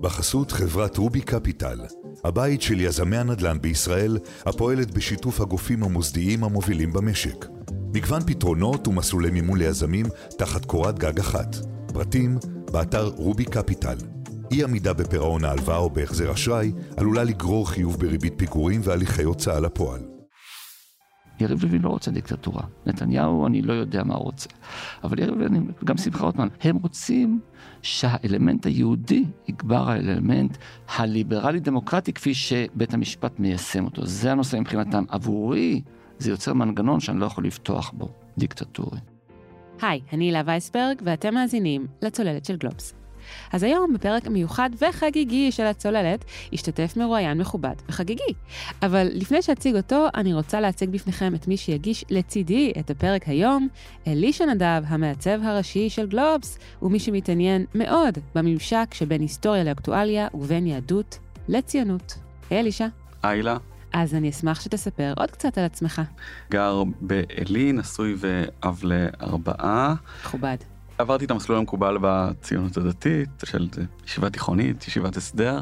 [0.00, 1.80] בחסות חברת רובי קפיטל,
[2.24, 7.46] הבית של יזמי הנדל"ן בישראל, הפועלת בשיתוף הגופים המוסדיים המובילים במשק.
[7.94, 10.06] מגוון פתרונות ומסלולי מימון ליזמים
[10.38, 11.56] תחת קורת גג אחת.
[11.92, 12.38] פרטים,
[12.72, 13.96] באתר רובי קפיטל.
[14.50, 20.19] אי עמידה בפירעון ההלוואה או בהחזר אשראי עלולה לגרור חיוב בריבית פיגורים והליכי הוצאה לפועל.
[21.40, 22.62] יריב לוין לא רוצה דיקטטורה.
[22.86, 24.48] נתניהו, אני לא יודע מה הוא רוצה.
[25.04, 27.40] אבל יריב לוין, וגם שמחה רוטמן, הם רוצים
[27.82, 30.56] שהאלמנט היהודי יגבר האלמנט
[30.96, 34.06] הליברלי-דמוקרטי כפי שבית המשפט מיישם אותו.
[34.06, 35.04] זה הנושא מבחינתם.
[35.08, 35.82] עבורי
[36.18, 38.98] זה יוצר מנגנון שאני לא יכול לפתוח בו, דיקטטורי.
[39.82, 42.99] היי, אני הילה וייסברג, ואתם מאזינים לצוללת של גלובס.
[43.52, 48.34] אז היום, בפרק מיוחד וחגיגי של הצוללת, השתתף מרואיין מכובד וחגיגי.
[48.82, 53.68] אבל לפני שאציג אותו, אני רוצה להציג בפניכם את מי שיגיש לצידי את הפרק היום,
[54.06, 61.18] אלישע נדב, המעצב הראשי של גלובס, ומי שמתעניין מאוד בממשק שבין היסטוריה לאקטואליה ובין יהדות
[61.48, 62.18] לציונות.
[62.50, 62.86] היי אלישע.
[63.22, 63.42] היי
[63.92, 66.02] אז אני אשמח שתספר עוד קצת על עצמך.
[66.50, 69.94] גר בעלי, נשוי ואב לארבעה.
[70.24, 70.56] מכובד.
[71.00, 73.68] עברתי את המסלול המקובל בציונות הדתית של
[74.06, 75.60] ישיבה תיכונית, ישיבת הסדר.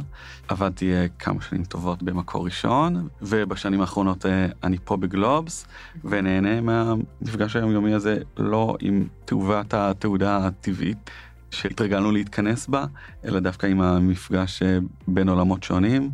[0.48, 5.66] עבדתי אה, כמה שנים טובות במקור ראשון, ובשנים האחרונות אה, אני פה בגלובס,
[6.04, 11.10] ונהנה מהמפגש היומיומי הזה לא עם תאובת התעודה הטבעית
[11.50, 12.84] שהתרגלנו להתכנס בה,
[13.24, 16.10] אלא דווקא עם המפגש אה, בין עולמות שונים.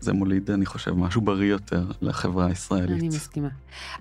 [0.00, 2.98] זה מוליד, אני חושב, משהו בריא יותר לחברה הישראלית.
[2.98, 3.48] אני מסכימה.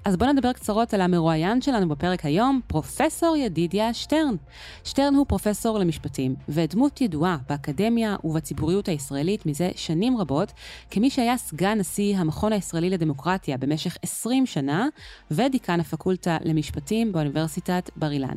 [0.06, 4.36] אז בואו נדבר קצרות על המרואיין שלנו בפרק היום, פרופסור ידידיה שטרן.
[4.84, 10.54] שטרן הוא פרופסור למשפטים, ודמות ידועה באקדמיה ובציבוריות הישראלית מזה שנים רבות,
[10.92, 14.88] כמי שהיה סגן נשיא המכון הישראלי לדמוקרטיה במשך 20 שנה,
[15.32, 18.36] ודיקן הפקולטה למשפטים באוניברסיטת בר אילן.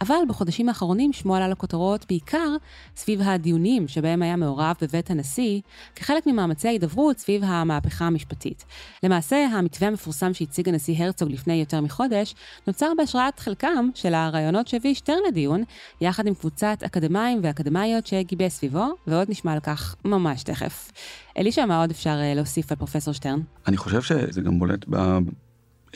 [0.00, 2.56] אבל בחודשים האחרונים שמו עלה לכותרות בעיקר
[2.96, 5.60] סביב הדיונים שבהם היה מעורב בבית הנשיא,
[5.96, 8.64] כחלק ממאמצי ההידברות סביב המהפכה המשפטית.
[9.02, 12.34] למעשה, המתווה המפורסם שהציג הנשיא הרצוג לפני יותר מחודש,
[12.66, 15.62] נוצר בהשראת חלקם של הרעיונות שהביא שטרן לדיון,
[16.00, 20.92] יחד עם קבוצת אקדמאים ואקדמאיות שגיבש סביבו, ועוד נשמע על כך ממש תכף.
[21.38, 23.40] אלישע, מה עוד אפשר אה, להוסיף על פרופסור שטרן?
[23.66, 25.18] אני חושב שזה גם בולט ב...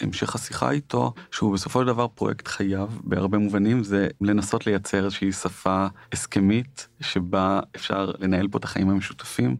[0.00, 5.32] המשך השיחה איתו, שהוא בסופו של דבר פרויקט חייו בהרבה מובנים, זה לנסות לייצר איזושהי
[5.32, 9.56] שפה הסכמית שבה אפשר לנהל פה את החיים המשותפים.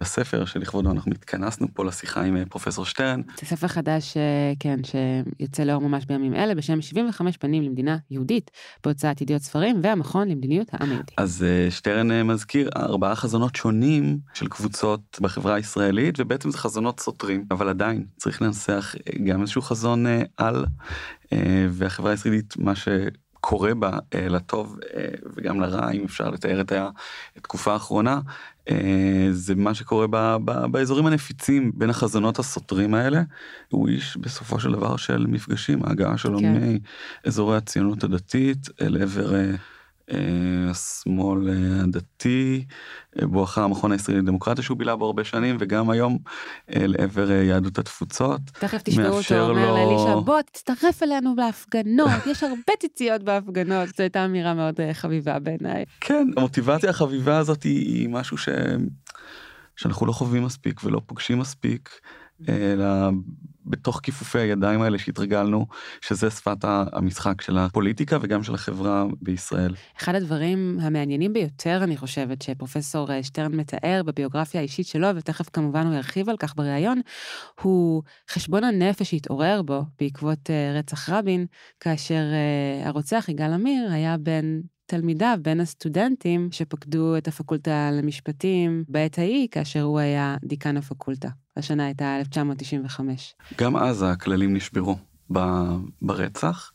[0.00, 3.20] הספר שלכבודו אנחנו התכנסנו פה לשיחה עם אה, פרופסור שטרן.
[3.40, 8.50] זה ספר חדש, אה, כן, שיוצא לאור ממש בימים אלה בשם 75 פנים למדינה יהודית
[8.84, 11.12] בהוצאת ידיעות ספרים והמכון למדיניות העם היהודי.
[11.16, 17.44] אז אה, שטרן מזכיר ארבעה חזונות שונים של קבוצות בחברה הישראלית ובעצם זה חזונות סותרים
[17.50, 18.94] אבל עדיין צריך לנסח
[19.24, 20.06] גם איזשהו חזון
[20.36, 20.64] על
[21.70, 22.88] והחברה הישראלית מה ש...
[23.46, 25.06] קורה בה אה, לטוב אה,
[25.36, 26.72] וגם לרע אם אפשר לתאר את
[27.36, 28.20] התקופה האחרונה
[28.70, 33.22] אה, זה מה שקורה ב, ב, באזורים הנפיצים בין החזונות הסותרים האלה
[33.68, 36.76] הוא איש בסופו של דבר של מפגשים ההגעה שלו כן.
[37.24, 39.34] מאזורי הציונות הדתית אל עבר
[40.70, 42.64] השמאל אה, הדתי
[43.20, 46.18] אה, בואכה המכון הישראלי לדמוקרטיה שהוא בילה בו הרבה שנים וגם היום
[46.68, 48.40] לעבר יהדות התפוצות.
[48.44, 49.76] תכף תשמעו אותו אומר לו...
[49.76, 55.84] לאלישע בוא תצטרף אלינו בהפגנות יש הרבה ציציות בהפגנות זו הייתה אמירה מאוד חביבה בעיניי.
[56.00, 58.48] כן המוטיבציה החביבה הזאת היא, היא משהו ש...
[59.76, 61.90] שאנחנו לא חווים מספיק ולא פוגשים מספיק
[62.48, 62.86] אלא
[63.66, 65.66] בתוך כיפופי הידיים האלה שהתרגלנו
[66.00, 69.74] שזה שפת המשחק של הפוליטיקה וגם של החברה בישראל.
[69.98, 75.86] אחד הדברים המעניינים ביותר אני חושבת שפרופסור אה, שטרן מתאר בביוגרפיה האישית שלו ותכף כמובן
[75.86, 77.00] הוא ירחיב על כך בריאיון
[77.62, 81.46] הוא חשבון הנפש שהתעורר בו בעקבות אה, רצח רבין
[81.80, 89.18] כאשר אה, הרוצח יגאל עמיר היה בן תלמידיו בין הסטודנטים שפקדו את הפקולטה למשפטים בעת
[89.18, 91.28] ההיא כאשר הוא היה דיקן הפקולטה.
[91.56, 93.34] השנה הייתה 1995.
[93.58, 94.98] גם אז הכללים נשברו
[96.02, 96.72] ברצח,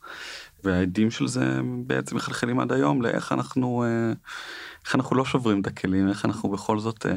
[0.64, 4.12] והעדים של זה בעצם מחלחלים עד היום לאיך אנחנו, אה,
[4.84, 7.12] איך אנחנו לא שוברים את הכלים, איך אנחנו בכל זאת אה,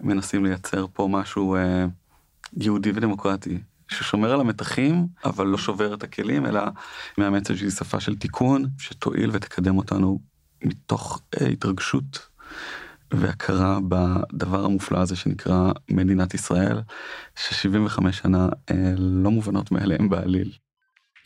[0.00, 1.86] מנסים לייצר פה משהו אה,
[2.56, 3.58] יהודי ודמוקרטי.
[3.88, 6.62] ששומר על המתחים אבל לא שובר את הכלים אלא
[7.18, 10.18] מאמץ איזושהי שפה של תיקון שתועיל ותקדם אותנו
[10.64, 12.28] מתוך התרגשות
[13.14, 16.80] והכרה בדבר המופלא הזה שנקרא מדינת ישראל,
[17.36, 20.52] ש-75 שנה אה, לא מובנות מאליהם בעליל.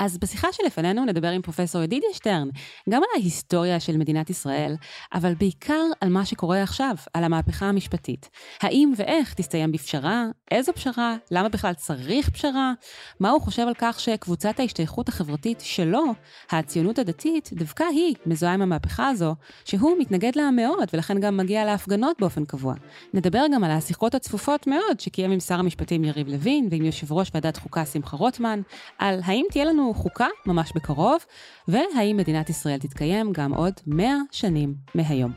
[0.01, 2.49] אז בשיחה שלפנינו נדבר עם פרופסור ידידיה שטרן,
[2.91, 4.75] גם על ההיסטוריה של מדינת ישראל,
[5.15, 8.29] אבל בעיקר על מה שקורה עכשיו, על המהפכה המשפטית.
[8.61, 10.25] האם ואיך תסתיים בפשרה?
[10.51, 11.17] איזו פשרה?
[11.31, 12.73] למה בכלל צריך פשרה?
[13.21, 16.05] מה הוא חושב על כך שקבוצת ההשתייכות החברתית שלו,
[16.51, 21.65] הציונות הדתית, דווקא היא מזוהה עם המהפכה הזו, שהוא מתנגד לה מאוד, ולכן גם מגיע
[21.65, 22.75] להפגנות באופן קבוע.
[23.15, 27.31] נדבר גם על השיחות הצפופות מאוד שקיים עם שר המשפטים יריב לוין ועם יושב ראש
[27.35, 28.61] ועדת חוקה שמחה רוטמן,
[28.99, 31.25] על האם תהיה לנו חוקה ממש בקרוב,
[31.69, 35.33] והאם מדינת ישראל תתקיים גם עוד 100 שנים מהיום.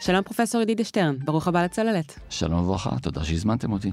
[0.00, 2.18] שלום פרופסור ידידיה שטרן, ברוך הבא לצוללת.
[2.30, 3.92] שלום וברכה, תודה שהזמנתם אותי.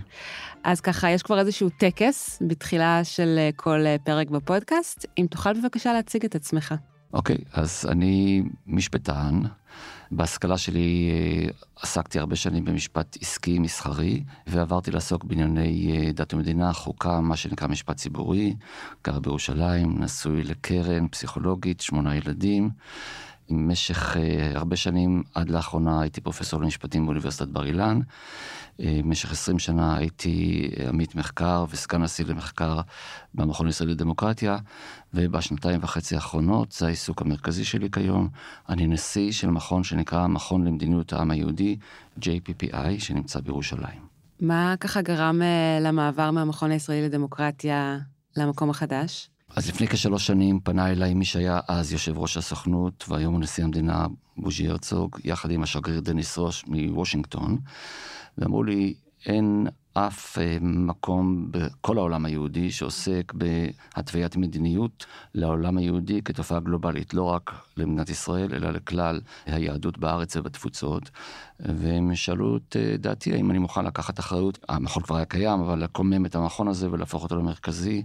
[0.63, 5.05] אז ככה, יש כבר איזשהו טקס בתחילה של אה, כל אה, פרק בפודקאסט.
[5.17, 6.73] אם תוכל בבקשה להציג את עצמך.
[7.13, 9.41] אוקיי, אז אני משפטן.
[10.15, 11.49] בהשכלה שלי אה,
[11.81, 17.97] עסקתי הרבה שנים במשפט עסקי מסחרי, ועברתי לעסוק בענייני דת ומדינה, חוקה, מה שנקרא משפט
[17.97, 18.55] ציבורי,
[19.03, 22.69] גר בירושלים, נשוי לקרן, פסיכולוגית, שמונה ילדים.
[23.49, 27.99] במשך uh, הרבה שנים, עד לאחרונה הייתי פרופסור למשפטים באוניברסיטת בר אילן.
[28.01, 32.81] Uh, במשך 20 שנה הייתי עמית מחקר וסגן נשיא למחקר
[33.33, 34.57] במכון הישראלי לדמוקרטיה,
[35.13, 38.29] ובשנתיים וחצי האחרונות, זה העיסוק המרכזי שלי כיום,
[38.69, 41.77] אני נשיא של מכון שנקרא מכון למדיניות העם היהודי,
[42.19, 44.13] JPPI, שנמצא בירושלים.
[44.41, 45.41] מה ככה גרם
[45.81, 47.97] למעבר מהמכון הישראלי לדמוקרטיה
[48.37, 49.29] למקום החדש?
[49.49, 53.63] אז לפני כשלוש שנים פנה אליי מי שהיה אז יושב ראש הסוכנות והיום הוא נשיא
[53.63, 54.07] המדינה
[54.37, 57.57] בוז'י הרצוג, יחד עם השגריר דניס ראש מוושינגטון,
[58.37, 58.93] ואמרו לי,
[59.25, 67.23] אין אף אה, מקום בכל העולם היהודי שעוסק בהתוויית מדיניות לעולם היהודי כתופעה גלובלית, לא
[67.23, 71.09] רק למדינת ישראל, אלא לכלל היהדות בארץ ובתפוצות.
[71.59, 75.83] והם שאלו את אה, דעתי האם אני מוכן לקחת אחריות, המכון כבר היה קיים, אבל
[75.83, 78.03] לקומם את המכון הזה ולהפוך אותו למרכזי,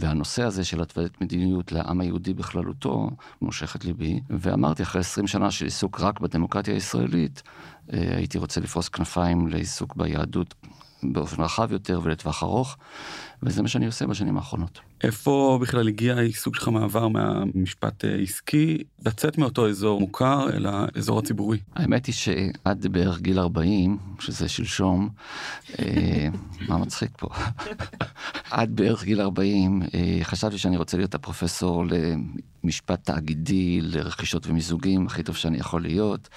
[0.00, 3.10] והנושא הזה של התוויית מדיניות לעם היהודי בכללותו
[3.42, 7.42] מושך את ליבי, ואמרתי אחרי 20 שנה של עיסוק רק בדמוקרטיה הישראלית,
[7.92, 10.54] אה, הייתי רוצה לפרוס כנפיים לעיסוק ביהדות
[11.02, 12.76] באופן רחב יותר ולטווח ארוך,
[13.42, 14.80] וזה מה שאני עושה בשנים האחרונות.
[15.04, 21.18] איפה בכלל הגיע העיסוק שלך מעבר מהמשפט אה, עסקי, לצאת מאותו אזור מוכר אל האזור
[21.18, 21.58] הציבורי?
[21.74, 25.08] האמת היא שעד בערך גיל 40, שזה שלשום,
[25.78, 26.28] אה,
[26.68, 27.28] מה מצחיק פה?
[28.50, 31.84] עד בערך גיל 40 אה, חשבתי שאני רוצה להיות הפרופסור
[32.64, 36.28] למשפט תאגידי, לרכישות ומיזוגים, הכי טוב שאני יכול להיות,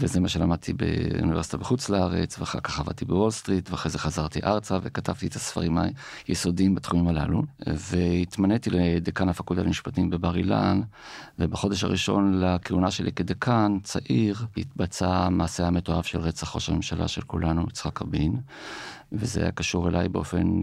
[0.00, 4.78] וזה מה שלמדתי באוניברסיטה בחוץ לארץ, ואחר כך עבדתי בוול סטריט, ואחרי זה חזרתי ארצה
[4.82, 5.78] וכתבתי את הספרים
[6.34, 7.42] היסודיים בתחומים הללו.
[7.66, 10.80] והתמניתי לדקן הפקולטה למשפטים בבר אילן,
[11.38, 17.62] ובחודש הראשון לכהונה שלי כדקן, צעיר, התבצע מעשה המתועב של רצח ראש הממשלה של כולנו,
[17.68, 18.36] יצחק רבין,
[19.12, 20.60] וזה היה קשור אליי באופן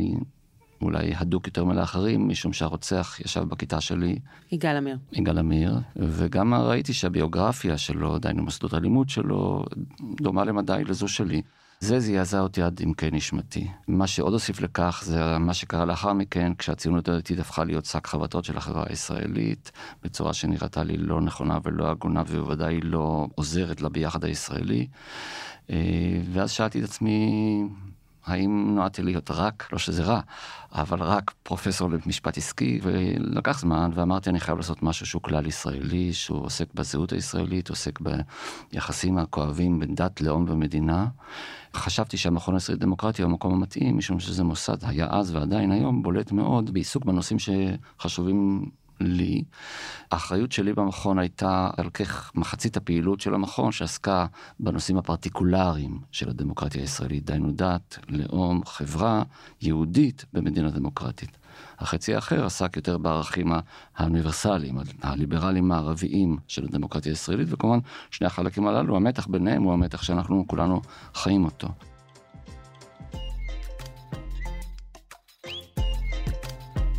[0.82, 4.20] אולי הדוק יותר מלאחרים, משום שהרוצח ישב בכיתה שלי.
[4.52, 4.98] יגאל עמיר.
[5.12, 9.66] יגאל עמיר, וגם ראיתי שהביוגרפיה שלו, דהיינו מוסדות הלימוד שלו,
[10.22, 11.42] דומה למדי לזו שלי.
[11.82, 13.68] זה זעזע אותי עד עמקי נשמתי.
[13.88, 18.46] מה שעוד הוסיף לכך זה מה שקרה לאחר מכן, כשהציונות הדתית הפכה להיות שק חבטות
[18.46, 19.72] של החברה הישראלית,
[20.04, 24.88] בצורה שנראתה לי לא נכונה ולא הגונה, ובוודאי לא עוזרת לביחד הישראלי.
[25.70, 25.76] אה,
[26.34, 27.64] ואז שאלתי את עצמי,
[28.26, 30.22] האם נועדתי להיות רק, לא שזה רע,
[30.72, 36.14] אבל רק פרופסור למשפט עסקי, ולקח זמן, ואמרתי, אני חייב לעשות משהו שהוא כלל ישראלי,
[36.14, 38.00] שהוא עוסק בזהות הישראלית, עוסק
[38.72, 41.08] ביחסים הכואבים בין דת, לאום ומדינה.
[41.76, 46.32] חשבתי שהמכון הישראלי לדמוקרטיה הוא המקום המתאים, משום שזה מוסד, היה אז ועדיין היום, בולט
[46.32, 48.66] מאוד בעיסוק בנושאים שחשובים
[49.00, 49.44] לי.
[50.12, 54.26] האחריות שלי במכון הייתה על כך מחצית הפעילות של המכון שעסקה
[54.60, 59.24] בנושאים הפרטיקולריים של הדמוקרטיה הישראלית, דהיינו דת, לאום, חברה
[59.62, 61.41] יהודית במדינה דמוקרטית.
[61.82, 63.52] החצי האחר עסק יותר בערכים
[63.96, 67.80] האוניברסליים, הליברליים הערביים של הדמוקרטיה הישראלית, וכמובן
[68.12, 70.82] שני החלקים הללו, המתח ביניהם הוא המתח שאנחנו כולנו
[71.14, 71.68] חיים אותו.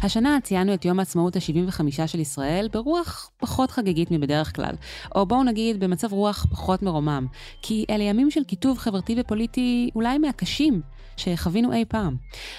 [0.03, 4.75] השנה ציינו את יום העצמאות ה-75 של ישראל ברוח פחות חגיגית מבדרך כלל,
[5.15, 7.27] או בואו נגיד במצב רוח פחות מרומם,
[7.63, 10.83] כי אלה ימים של קיטוב חברתי ופוליטי אולי מהקשים
[11.17, 12.17] שחווינו אי פעם.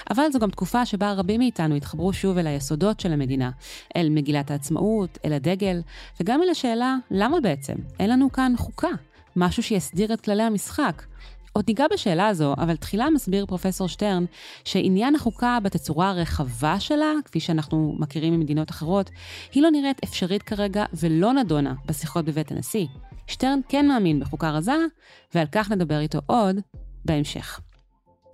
[0.09, 3.51] אבל זו גם תקופה שבה רבים מאיתנו התחברו שוב אל היסודות של המדינה,
[3.95, 5.81] אל מגילת העצמאות, אל הדגל,
[6.19, 7.75] וגם אל השאלה, למה בעצם?
[7.99, 8.91] אין לנו כאן חוקה,
[9.35, 11.03] משהו שיסדיר את כללי המשחק.
[11.53, 14.25] עוד ניגע בשאלה הזו, אבל תחילה מסביר פרופסור שטרן
[14.63, 19.09] שעניין החוקה בתצורה הרחבה שלה, כפי שאנחנו מכירים ממדינות אחרות,
[19.51, 22.85] היא לא נראית אפשרית כרגע ולא נדונה בשיחות בבית הנשיא.
[23.27, 24.75] שטרן כן מאמין בחוקה רזה,
[25.35, 26.55] ועל כך נדבר איתו עוד
[27.05, 27.59] בהמשך.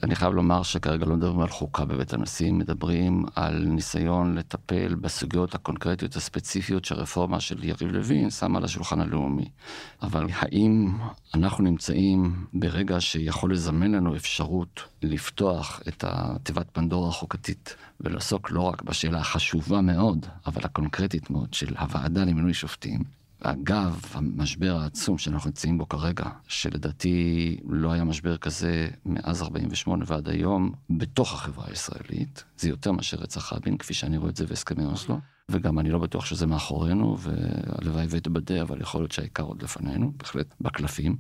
[0.04, 5.56] אני חייב לומר שכרגע לא מדברים על חוקה בבית הנשיא, מדברים על ניסיון לטפל בסוגיות
[5.56, 9.50] הקונקרטיות הספציפיות שהרפורמה של יריב לוין שמה על השולחן הלאומי.
[10.02, 10.98] אבל האם
[11.34, 18.82] אנחנו נמצאים ברגע שיכול לזמן לנו אפשרות לפתוח את התיבת פנדורה החוקתית ולעסוק לא רק
[18.82, 25.78] בשאלה החשובה מאוד, אבל הקונקרטית מאוד של הוועדה למינוי שופטים, אגב, המשבר העצום שאנחנו נמצאים
[25.78, 32.70] בו כרגע, שלדעתי לא היה משבר כזה מאז 48' ועד היום, בתוך החברה הישראלית, זה
[32.70, 35.20] יותר מאשר רצח רבין, כפי שאני רואה את זה בהסכמי אוסלו.
[35.50, 40.56] וגם אני לא בטוח שזה מאחורינו, והלוואי ואתבדה, אבל יכול להיות שהעיקר עוד לפנינו, בהחלט
[40.62, 41.16] בקלפים.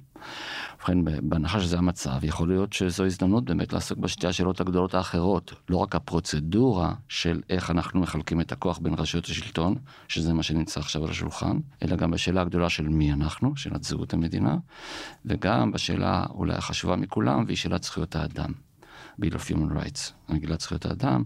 [0.76, 0.98] ובכן,
[1.30, 5.54] בהנחה שזה המצב, יכול להיות שזו הזדמנות באמת לעסוק בשתי השאלות הגדולות האחרות.
[5.70, 9.76] לא רק הפרוצדורה של איך אנחנו מחלקים את הכוח בין רשויות השלטון,
[10.08, 14.14] שזה מה שנמצא עכשיו על השולחן, אלא גם בשאלה הגדולה של מי אנחנו, שאלת זהות
[14.14, 14.58] המדינה,
[15.26, 18.54] וגם בשאלה אולי החשובה מכולם, והיא שאלת זכויות האדם.
[19.22, 21.24] Bill of Human Rights, מגילת זכויות האדם,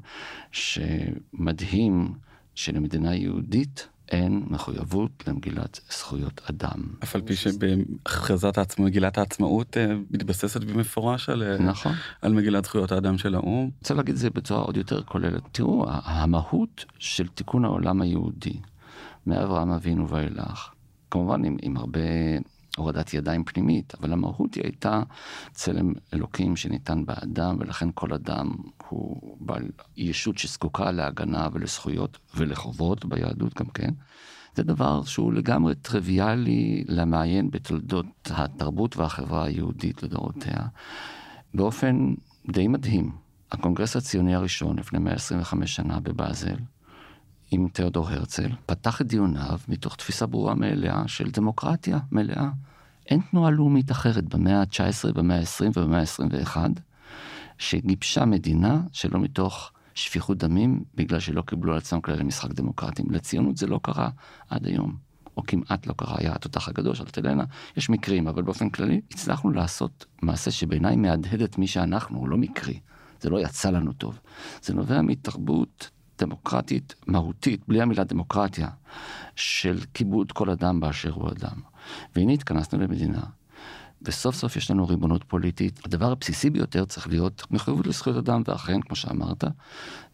[0.52, 2.14] שמדהים
[2.56, 6.84] שלמדינה יהודית אין מחויבות למגילת זכויות אדם.
[7.04, 11.92] אף על פי שבהכרזת העצמאות, מגילת העצמאות אה, מתבססת במפורש על, אה, נכון.
[12.22, 13.70] על מגילת זכויות האדם של האו"ם.
[13.80, 15.42] רוצה להגיד את זה בצורה עוד יותר כוללת.
[15.52, 18.60] תראו, המהות של תיקון העולם היהודי,
[19.28, 20.70] מאברהם אבינו ואילך,
[21.12, 22.00] כמובן עם, עם הרבה
[22.78, 25.02] הורדת ידיים פנימית, אבל המהות היא הייתה
[25.52, 28.56] צלם אלוקים שניתן באדם, ולכן כל אדם
[28.94, 33.90] הוא בעל ישות שזקוקה להגנה ולזכויות ולחובות ביהדות גם כן.
[34.56, 40.58] זה דבר שהוא לגמרי טריוויאלי למעיין בתולדות התרבות והחברה היהודית לדורותיה.
[41.54, 42.14] באופן
[42.52, 43.12] די מדהים,
[43.52, 46.56] הקונגרס הציוני הראשון לפני 125 שנה בבאזל,
[47.52, 52.50] עם תיאודור הרצל, פתח את דיוניו מתוך תפיסה ברורה מאליה של דמוקרטיה מלאה.
[53.10, 56.58] אין תנועה לאומית אחרת במאה ה-19, במאה ה-20 ובמאה ה-21,
[57.58, 63.12] שגיבשה מדינה שלא מתוך שפיכות דמים, בגלל שלא קיבלו על עצמם כללי משחק דמוקרטיים.
[63.12, 64.10] לציונות זה לא קרה
[64.50, 64.96] עד היום,
[65.38, 67.44] או כמעט לא קרה, היה התותח הגדול של תלנה,
[67.78, 72.38] יש מקרים, אבל באופן כללי הצלחנו לעשות מעשה שבעיניי מהדהד את מי שאנחנו, הוא לא
[72.38, 72.80] מקרי,
[73.22, 74.20] זה לא יצא לנו טוב.
[74.62, 78.68] זה נובע מתרבות דמוקרטית מהותית, בלי המילה דמוקרטיה,
[79.36, 81.62] של כיבוד כל אדם באשר הוא אדם.
[82.16, 83.22] והנה התכנסנו למדינה,
[84.06, 85.80] וסוף סוף יש לנו ריבונות פוליטית.
[85.86, 89.44] הדבר הבסיסי ביותר צריך להיות מחויבות לזכויות אדם, ואכן, כמו שאמרת,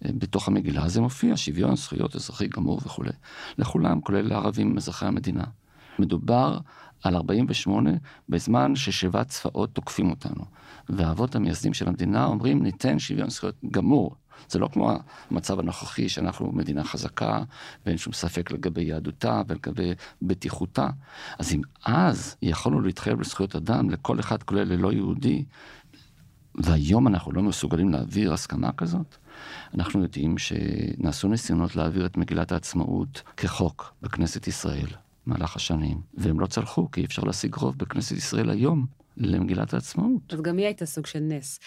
[0.01, 3.12] בתוך המגילה זה מופיע שוויון, זכויות אזרחי גמור וכולי.
[3.58, 5.43] לכולם, כולל לערבים אזרחי המדינה.
[6.00, 6.58] מדובר
[7.03, 7.91] על 48
[8.29, 10.46] בזמן ששבעת צבאות תוקפים אותנו.
[10.89, 14.15] והאבות המייסדים של המדינה אומרים ניתן שוויון זכויות גמור
[14.50, 14.91] זה לא כמו
[15.31, 17.43] המצב הנוכחי שאנחנו מדינה חזקה
[17.86, 20.88] ואין שום ספק לגבי יהדותה ולגבי בטיחותה.
[21.39, 25.46] אז אם אז יכולנו להתחייב לזכויות אדם לכל אחד כולל ללא יהודי,
[26.55, 29.15] והיום אנחנו לא מסוגלים להעביר הסכמה כזאת,
[29.74, 34.88] אנחנו יודעים שנעשו ניסיונות להעביר את מגילת העצמאות כחוק בכנסת ישראל
[35.27, 38.86] במהלך השנים, והם לא צלחו, כי אי אפשר להשיג רוב בכנסת ישראל היום
[39.17, 40.34] למגילת העצמאות.
[40.34, 41.60] אז גם היא הייתה סוג של נס.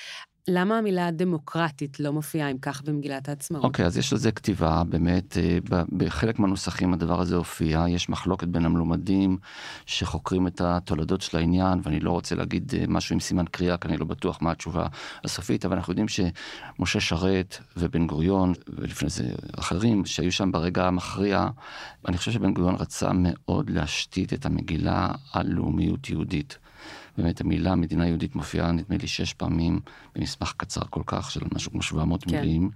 [0.49, 3.65] למה המילה דמוקרטית לא מופיעה אם כך במגילת העצמאות?
[3.65, 5.59] אוקיי, okay, אז יש לזה כתיבה, באמת, אה,
[5.93, 9.39] בחלק מהנוסחים הדבר הזה הופיע, יש מחלוקת בין המלומדים
[9.87, 13.89] שחוקרים את התולדות של העניין, ואני לא רוצה להגיד אה, משהו עם סימן קריאה, כי
[13.89, 14.87] אני לא בטוח מה התשובה
[15.25, 19.25] הסופית, אבל אנחנו יודעים שמשה שרת ובן גוריון, ולפני זה
[19.59, 21.49] אחרים, שהיו שם ברגע המכריע,
[22.09, 26.59] אני חושב שבן גוריון רצה מאוד להשתית את המגילה על לאומיות יהודית.
[27.19, 29.81] באמת המילה מדינה יהודית מופיעה נדמה לי שש פעמים
[30.17, 32.31] במסמך קצר כל כך של משהו כמו 700 כן.
[32.41, 32.71] מילים.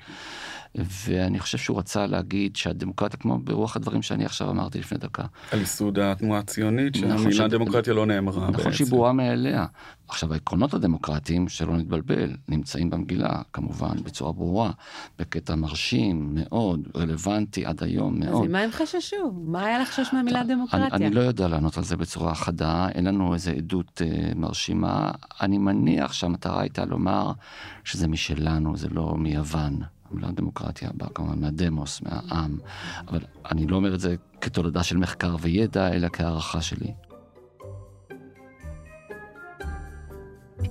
[0.74, 5.24] ואני חושב שהוא רצה להגיד שהדמוקרטיה, כמו ברוח הדברים שאני עכשיו אמרתי לפני דקה.
[5.50, 8.60] על ייסוד התנועה הציונית, נכון שהמילה נכון, דמוקרטיה לא נאמרה נכון בעצם.
[8.60, 9.66] נכון שהיא ברורה מאליה.
[10.08, 14.70] עכשיו העקרונות הדמוקרטיים, שלא נתבלבל, נמצאים במגילה, כמובן, בצורה ברורה,
[15.18, 18.42] בקטע מרשים מאוד, רלוונטי עד היום מאוד.
[18.42, 19.32] אז ממה הם חששו?
[19.32, 20.88] מה היה לחשוש מהמילה דמוקרטיה?
[20.92, 25.10] אני, אני לא יודע לענות על זה בצורה חדה, אין לנו איזה עדות אה, מרשימה.
[25.40, 27.32] אני מניח שהמטרה הייתה לומר
[27.84, 29.82] שזה משלנו, זה לא מיוון.
[30.10, 32.58] המילה דמוקרטיה באה כמובן מהדמוס, מהעם,
[33.08, 33.20] אבל
[33.50, 36.92] אני לא אומר את זה כתולדה של מחקר וידע, אלא כהערכה שלי.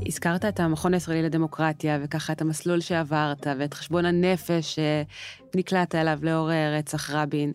[0.05, 6.49] הזכרת את המכון הישראלי לדמוקרטיה, וככה את המסלול שעברת, ואת חשבון הנפש שנקלעת אליו לאור
[6.77, 7.51] רצח רבין.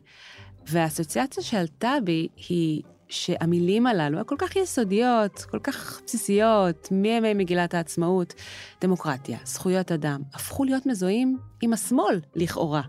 [0.67, 8.35] והאסוציאציה שעלתה בי היא שהמילים הללו, הכל כך יסודיות, כל כך בסיסיות, מימי מגילת העצמאות,
[8.81, 12.83] דמוקרטיה, זכויות אדם, הפכו להיות מזוהים עם השמאל, לכאורה.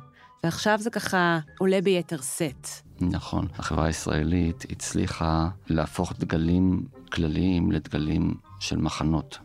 [0.44, 2.68] ועכשיו זה ככה עולה ביתר שאת.
[3.02, 3.48] נכון.
[3.58, 9.40] החברה הישראלית הצליחה להפוך דגלים כלליים לדגלים של מחנות.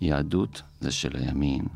[0.00, 1.66] יהדות זה של הימין,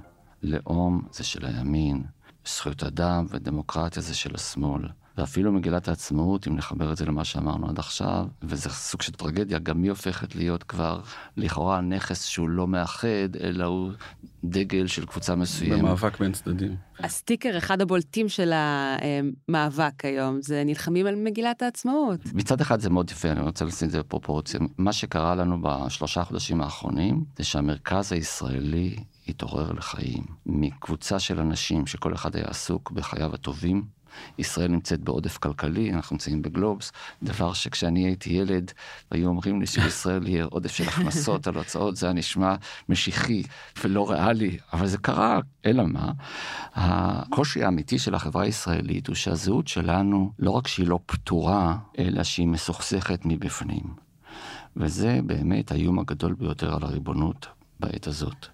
[0.43, 2.05] לאום זה של הימין,
[2.47, 4.83] זכויות אדם ודמוקרטיה זה של השמאל.
[5.21, 9.59] ואפילו מגילת העצמאות, אם נחבר את זה למה שאמרנו עד עכשיו, וזה סוג של טרגדיה,
[9.59, 11.01] גם היא הופכת להיות כבר
[11.37, 13.93] לכאורה נכס שהוא לא מאחד, אלא הוא
[14.45, 15.79] דגל של קבוצה מסוימת.
[15.79, 16.77] במאבק בין צדדים.
[16.99, 22.21] הסטיקר, אחד הבולטים של המאבק היום, זה נלחמים על מגילת העצמאות.
[22.35, 24.61] מצד אחד זה מאוד יפה, אני רוצה לשים את זה בפרופורציה.
[24.79, 28.97] מה שקרה לנו בשלושה חודשים האחרונים, זה שהמרכז הישראלי
[29.29, 34.00] התעורר לחיים מקבוצה של אנשים שכל אחד היה עסוק בחייו הטובים.
[34.39, 38.73] ישראל נמצאת בעודף כלכלי, אנחנו נמצאים בגלובס, דבר שכשאני הייתי ילד,
[39.11, 42.55] היו אומרים לי שבישראל יהיה עודף של הכנסות על הוצאות, זה היה נשמע
[42.89, 43.43] משיחי
[43.85, 46.13] ולא ריאלי, אבל זה קרה, אלא מה?
[46.75, 52.49] הקושי האמיתי של החברה הישראלית הוא שהזהות שלנו, לא רק שהיא לא פתורה, אלא שהיא
[52.49, 53.85] מסוכסכת מבפנים.
[54.77, 57.47] וזה באמת האיום הגדול ביותר על הריבונות
[57.81, 58.47] בעת הזאת.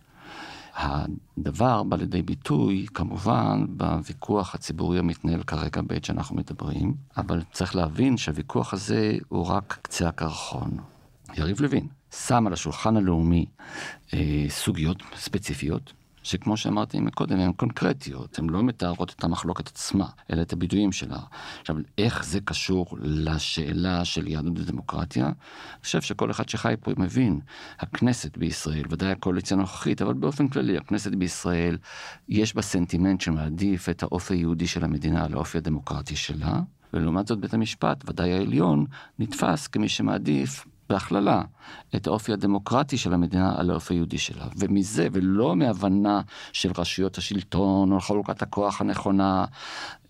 [0.76, 8.16] הדבר בא לידי ביטוי כמובן בוויכוח הציבורי המתנהל כרגע בעת שאנחנו מדברים, אבל צריך להבין
[8.16, 10.70] שהוויכוח הזה הוא רק קצה הקרחון.
[11.36, 13.46] יריב לוין שם על השולחן הלאומי
[14.14, 15.92] אה, סוגיות ספציפיות
[16.26, 21.18] שכמו שאמרתי מקודם, הן קונקרטיות, הן לא מתארות את המחלוקת עצמה, אלא את הביטויים שלה.
[21.60, 25.26] עכשיו, איך זה קשור לשאלה של יהדות ודמוקרטיה?
[25.26, 25.34] אני
[25.82, 27.40] חושב שכל אחד שחי פה מבין,
[27.78, 31.78] הכנסת בישראל, ודאי הקואליציה הנוכחית, אבל באופן כללי, הכנסת בישראל,
[32.28, 36.60] יש בה סנטימנט שמעדיף את האופי היהודי של המדינה על האופי הדמוקרטי שלה.
[36.94, 38.86] ולעומת זאת בית המשפט, ודאי העליון,
[39.18, 41.42] נתפס כמי שמעדיף בהכללה,
[41.96, 44.46] את האופי הדמוקרטי של המדינה על האופי היהודי שלה.
[44.56, 46.20] ומזה, ולא מהבנה
[46.52, 49.44] של רשויות השלטון או חלוקת הכוח הנכונה,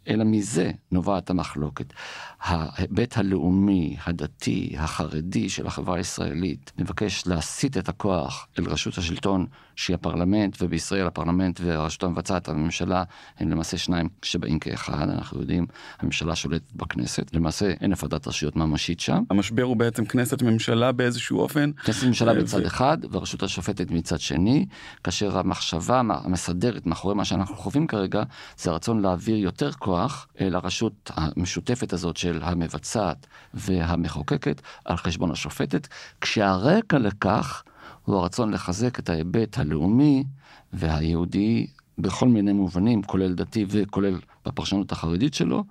[0.08, 1.92] אלא מזה נובעת המחלוקת.
[2.40, 9.46] ההיבט הלאומי, הדתי, החרדי של החברה הישראלית מבקש להסיט את הכוח אל רשות השלטון
[9.76, 13.04] שהיא הפרלמנט, ובישראל הפרלמנט והרשות המבצעת, הממשלה,
[13.38, 15.66] הם למעשה שניים שבאים כאחד, אנחנו יודעים,
[15.98, 19.22] הממשלה שולטת בכנסת, למעשה אין הפרדת רשויות ממשית שם.
[19.30, 21.70] המשבר הוא בעצם כנסת ממשלה באיזשהו אופן.
[21.84, 24.66] כנסת ממשלה בצד אחד והרשות השופטת מצד שני,
[25.04, 28.22] כאשר המחשבה המסדרת מאחורי מה שאנחנו חווים כרגע,
[28.58, 29.95] זה הרצון להעביר יותר כוח
[30.40, 35.88] אל הרשות המשותפת הזאת של המבצעת והמחוקקת על חשבון השופטת,
[36.20, 37.62] כשהרקע לכך
[38.04, 40.24] הוא הרצון לחזק את ההיבט הלאומי
[40.72, 41.66] והיהודי
[41.98, 45.64] בכל מיני מובנים, כולל דתי וכולל בפרשנות החרדית שלו,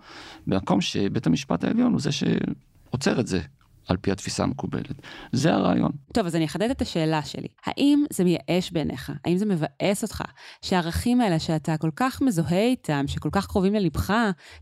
[0.47, 3.41] במקום שבית המשפט העליון הוא זה שעוצר את זה.
[3.87, 5.01] על פי התפיסה המקובלת.
[5.31, 5.91] זה הרעיון.
[6.13, 7.47] טוב, אז אני אחדד את השאלה שלי.
[7.65, 9.11] האם זה מייאש בעיניך?
[9.25, 10.21] האם זה מבאס אותך
[10.61, 14.13] שהערכים האלה שאתה כל כך מזוהה איתם, שכל כך קרובים ללבך,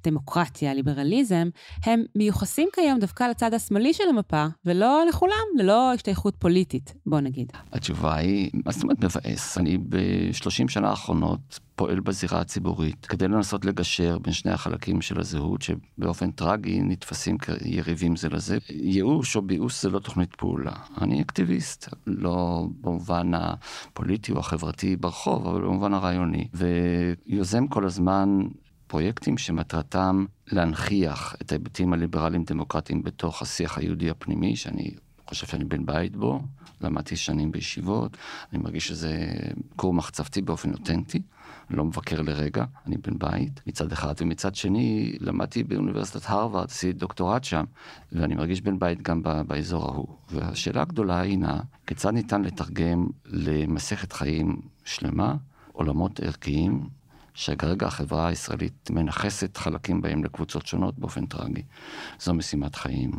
[0.03, 1.49] דמוקרטיה, ליברליזם,
[1.83, 7.51] הם מיוחסים כיום דווקא לצד השמאלי של המפה, ולא לכולם, ללא השתייכות פוליטית, בוא נגיד.
[7.73, 9.57] התשובה היא, מה זאת אומרת מבאס?
[9.57, 15.61] אני ב-30 שנה האחרונות פועל בזירה הציבורית כדי לנסות לגשר בין שני החלקים של הזהות
[15.61, 18.57] שבאופן טרגי נתפסים כיריבים זה לזה.
[18.69, 20.73] ייאוש או ביאוס זה לא תוכנית פעולה.
[21.01, 26.47] אני אקטיביסט, לא במובן הפוליטי או החברתי ברחוב, אבל במובן הרעיוני.
[26.53, 28.39] ויוזם כל הזמן
[28.87, 34.91] פרויקטים שמטרתם להנכיח את ההיבטים הליברליים דמוקרטיים בתוך השיח היהודי הפנימי, שאני
[35.27, 36.41] חושב שאני בן בית בו,
[36.81, 38.17] למדתי שנים בישיבות,
[38.53, 39.33] אני מרגיש שזה
[39.75, 41.21] כור מחצבתי באופן אותנטי.
[41.75, 47.43] לא מבקר לרגע, אני בן בית מצד אחד, ומצד שני למדתי באוניברסיטת הרווארד, עשיתי דוקטורט
[47.43, 47.63] שם,
[48.11, 50.07] ואני מרגיש בן בית גם באזור ההוא.
[50.31, 55.35] והשאלה הגדולה הינה, כיצד ניתן לתרגם למסכת חיים שלמה,
[55.71, 56.89] עולמות ערכיים,
[57.33, 61.61] שכרגע החברה הישראלית מנכסת חלקים בהם לקבוצות שונות באופן טרגי.
[62.19, 63.11] זו משימת חיים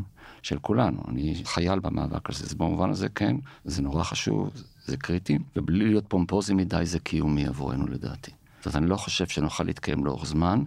[0.43, 1.03] של כולנו.
[1.09, 4.51] אני חייל במאבק הזה, אז במובן הזה כן, זה נורא חשוב,
[4.87, 8.31] זה קריטי, ובלי להיות פומפוזי מדי זה קיומי עבורנו לדעתי.
[8.67, 10.65] אומרת, אני לא חושב שנוכל להתקיים לאורך זמן,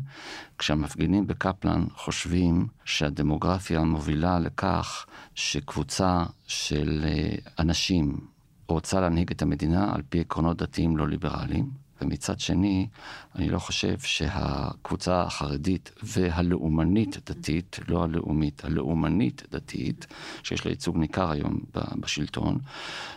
[0.57, 5.05] כשהמפגינים בקפלן חושבים שהדמוגרפיה מובילה לכך
[5.36, 8.19] שקבוצה של אה, אנשים
[8.67, 11.88] רוצה להנהיג את המדינה על פי עקרונות דתיים לא ליברליים.
[12.01, 12.88] ומצד שני,
[13.36, 20.07] אני לא חושב שהקבוצה החרדית והלאומנית דתית, לא הלאומית, הלאומנית דתית,
[20.43, 22.60] שיש לה ייצוג ניכר היום בשלטון,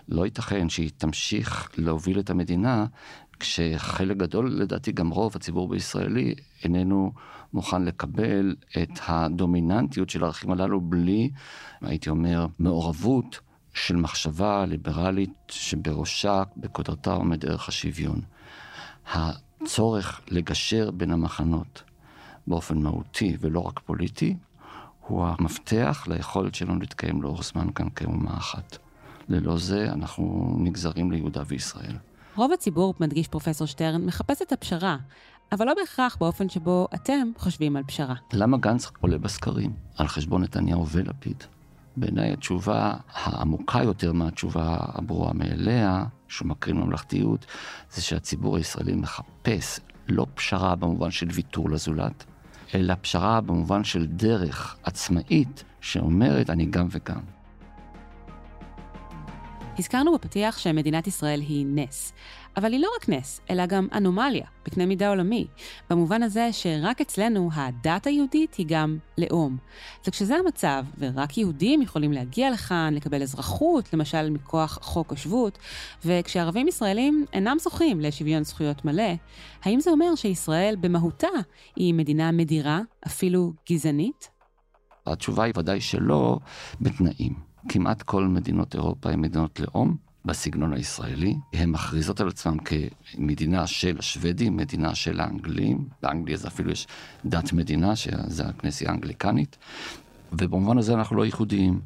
[0.08, 2.86] לא ייתכן שהיא תמשיך להוביל את המדינה
[3.40, 7.12] כשחלק גדול, לדעתי גם רוב הציבור בישראלי, איננו
[7.52, 11.30] מוכן לקבל את הדומיננטיות של הערכים הללו בלי,
[11.80, 13.40] הייתי אומר, מעורבות
[13.74, 18.20] של מחשבה ליברלית שבראשה, בכותרתה עומד ערך השוויון.
[19.12, 21.82] הצורך לגשר בין המחנות
[22.46, 24.36] באופן מהותי ולא רק פוליטי,
[25.06, 28.78] הוא המפתח ליכולת שלנו להתקיים לאורך זמן כאן כאומה אחת.
[29.28, 31.96] ללא זה אנחנו נגזרים ליהודה וישראל.
[32.36, 34.96] רוב הציבור, מדגיש פרופסור שטרן, מחפש את הפשרה,
[35.52, 38.14] אבל לא בהכרח באופן שבו אתם חושבים על פשרה.
[38.32, 41.44] למה גנץ עולה בסקרים על חשבון נתניהו ולפיד?
[41.96, 47.46] בעיניי התשובה העמוקה יותר מהתשובה הברורה מאליה, שהוא מקרין ממלכתיות,
[47.90, 52.24] זה שהציבור הישראלי מחפש לא פשרה במובן של ויתור לזולת,
[52.74, 57.20] אלא פשרה במובן של דרך עצמאית שאומרת אני גם וגם.
[59.80, 62.12] הזכרנו בפתיח שמדינת ישראל היא נס.
[62.56, 65.46] אבל היא לא רק נס, אלא גם אנומליה, בקנה מידה עולמי.
[65.90, 69.56] במובן הזה שרק אצלנו הדת היהודית היא גם לאום.
[70.06, 75.58] וכשזה המצב, ורק יהודים יכולים להגיע לכאן, לקבל אזרחות, למשל מכוח חוק השבות,
[76.04, 79.12] וכשערבים ישראלים אינם זוכים לשוויון זכויות מלא,
[79.62, 81.28] האם זה אומר שישראל במהותה
[81.76, 84.28] היא מדינה מדירה, אפילו גזענית?
[85.06, 86.38] התשובה היא ודאי שלא,
[86.80, 87.49] בתנאים.
[87.68, 91.34] כמעט כל מדינות אירופה הן מדינות לאום, בסגנון הישראלי.
[91.52, 95.88] הן מכריזות על עצמן כמדינה של השוודים, מדינה של האנגלים.
[96.02, 96.86] באנגליה זה אפילו יש
[97.24, 99.56] דת מדינה, שזה הכנסייה האנגליקנית.
[100.32, 101.80] ובמובן הזה אנחנו לא ייחודיים.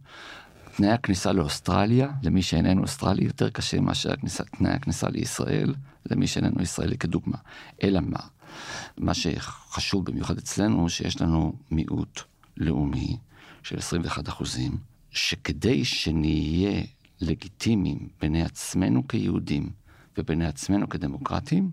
[0.77, 4.15] תנאי הכניסה לאוסטרליה, למי שאיננו אוסטרלי, יותר קשה מאשר
[4.59, 5.75] תנאי הכניסה לישראל,
[6.11, 7.37] למי שאיננו ישראלי כדוגמה.
[7.83, 8.21] אלא מה?
[8.99, 12.21] מה שחשוב במיוחד אצלנו, שיש לנו מיעוט
[12.57, 13.17] לאומי
[13.63, 14.77] של 21 אחוזים,
[15.15, 16.83] שכדי שנהיה
[17.21, 19.71] לגיטימיים בעיני עצמנו כיהודים
[20.19, 21.71] ובעיני עצמנו כדמוקרטים,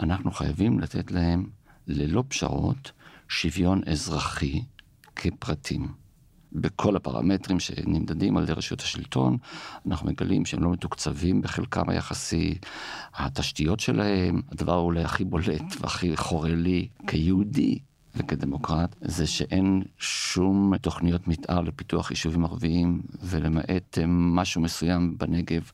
[0.00, 1.46] אנחנו חייבים לתת להם
[1.86, 2.92] ללא פשרות
[3.28, 4.62] שוויון אזרחי
[5.16, 5.88] כפרטים.
[6.52, 9.36] בכל הפרמטרים שנמדדים על ידי רשויות השלטון,
[9.86, 12.58] אנחנו מגלים שהם לא מתוקצבים בחלקם היחסי.
[13.14, 17.78] התשתיות שלהם, הדבר אולי הכי בולט והכי חורה לי כיהודי,
[18.16, 25.70] וכדמוקרט, זה שאין שום תוכניות מתאר לפיתוח יישובים ערביים, ולמעט אה, משהו מסוים בנגב,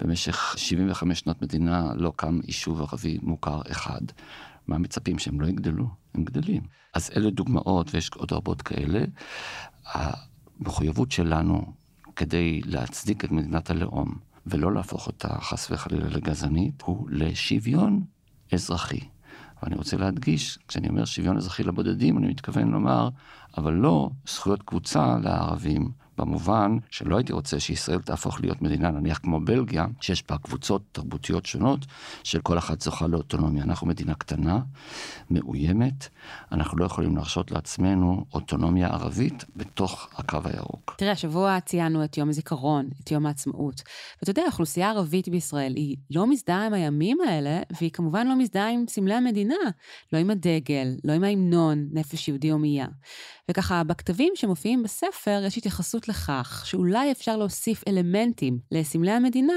[0.00, 4.00] במשך 75 שנות מדינה לא קם יישוב ערבי מוכר אחד.
[4.66, 5.86] מה מצפים שהם לא יגדלו?
[6.14, 6.62] הם גדלים.
[6.94, 9.04] אז אלה דוגמאות, ויש עוד רבות כאלה.
[9.86, 11.72] המחויבות שלנו
[12.16, 14.14] כדי להצדיק את מדינת הלאום,
[14.46, 18.02] ולא להפוך אותה חס וחלילה לגזענית, הוא לשוויון
[18.52, 19.00] אזרחי.
[19.62, 23.08] ואני רוצה להדגיש, כשאני אומר שוויון אזרחי לבודדים, אני מתכוון לומר,
[23.58, 29.40] אבל לא זכויות קבוצה לערבים, במובן שלא הייתי רוצה שישראל תהפוך להיות מדינה נניח כמו
[29.40, 31.86] בלגיה, שיש בה קבוצות תרבותיות שונות,
[32.24, 33.64] שכל אחת זוכה לאוטונומיה.
[33.64, 34.60] אנחנו מדינה קטנה,
[35.30, 36.08] מאוימת,
[36.52, 40.94] אנחנו לא יכולים להרשות לעצמנו אוטונומיה ערבית בתוך הקו הירוק.
[40.98, 43.82] תראה, השבוע ציינו את יום הזיכרון, את יום העצמאות.
[44.20, 48.70] ואתה יודע, האוכלוסייה הערבית בישראל היא לא מזדהה עם הימים האלה, והיא כמובן לא מזדהה
[48.70, 49.54] עם סמלי המדינה,
[50.12, 52.86] לא עם הדגל, לא עם ההמנון, נפש יהודי הומייה.
[53.50, 59.52] וככה, בכתבים שמופיעים בספר יש התייחסות לכך שאולי אפשר להוסיף אלמנטים לסמלי המדינה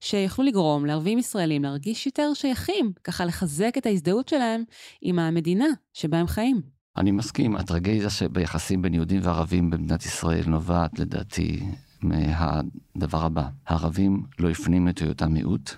[0.00, 4.64] שיכולו לגרום לערבים ישראלים להרגיש יותר שייכים, ככה לחזק את ההזדהות שלהם
[5.02, 6.60] עם המדינה שבה הם חיים.
[6.96, 11.62] אני מסכים, הטרגדיה שביחסים בין יהודים וערבים במדינת ישראל נובעת לדעתי
[12.02, 15.70] מהדבר הבא, הערבים לא הפנימו את היותם מיעוט,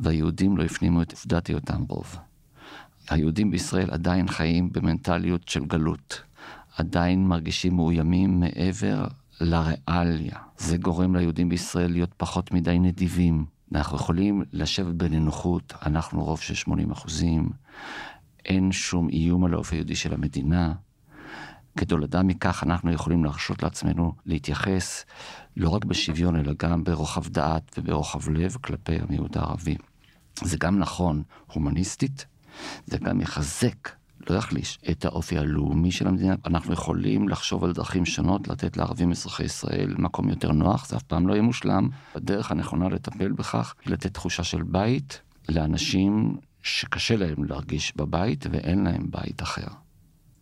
[0.00, 2.16] והיהודים לא הפנימו את עובדת היותם רוב.
[3.10, 6.27] היהודים בישראל עדיין חיים במנטליות של גלות.
[6.78, 9.06] עדיין מרגישים מאוימים מעבר
[9.40, 10.36] לריאליה.
[10.58, 13.44] זה גורם ליהודים בישראל להיות פחות מדי נדיבים.
[13.74, 17.50] אנחנו יכולים לשבת בנינוחות, אנחנו רוב של 80 אחוזים,
[18.44, 20.74] אין שום איום על האופי היהודי של המדינה.
[21.76, 25.04] כתולדה מכך אנחנו יכולים להרשות לעצמנו להתייחס
[25.56, 29.76] לא רק בשוויון אלא גם ברוחב דעת וברוחב לב כלפי המיעוט הערבי.
[30.42, 32.26] זה גם נכון הומניסטית,
[32.86, 33.97] זה גם יחזק
[34.30, 36.34] לא יחליש את האופי הלאומי של המדינה.
[36.46, 41.02] אנחנו יכולים לחשוב על דרכים שונות, לתת לערבים אזרחי ישראל מקום יותר נוח, זה אף
[41.02, 41.88] פעם לא יהיה מושלם.
[42.14, 48.84] הדרך הנכונה לטפל בכך היא לתת תחושה של בית לאנשים שקשה להם להרגיש בבית ואין
[48.84, 49.68] להם בית אחר.